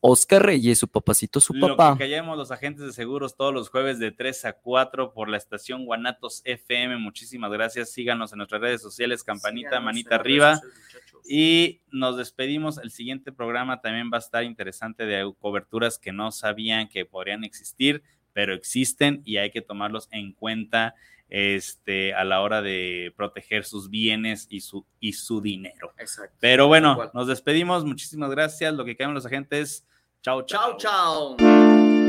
[0.00, 1.92] Oscar Reyes, su papacito, su lo papá.
[1.92, 5.36] que callamos los agentes de seguros todos los jueves de 3 a 4 por la
[5.36, 6.96] estación Guanatos FM.
[6.96, 7.90] Muchísimas gracias.
[7.92, 10.56] Síganos en nuestras redes sociales, campanita, Síganos manita arriba.
[10.56, 10.80] sociales.
[11.28, 12.78] Y nos despedimos.
[12.78, 17.44] El siguiente programa también va a estar interesante de coberturas que no sabían que podrían
[17.44, 20.94] existir, pero existen y hay que tomarlos en cuenta
[21.30, 25.94] este, a la hora de proteger sus bienes y su, y su dinero.
[25.96, 26.36] Exacto.
[26.40, 27.84] Pero bueno, nos despedimos.
[27.84, 28.74] Muchísimas gracias.
[28.74, 29.86] Lo que caen los agentes.
[30.22, 30.76] Chao, chao.
[30.76, 31.99] Chao, chao.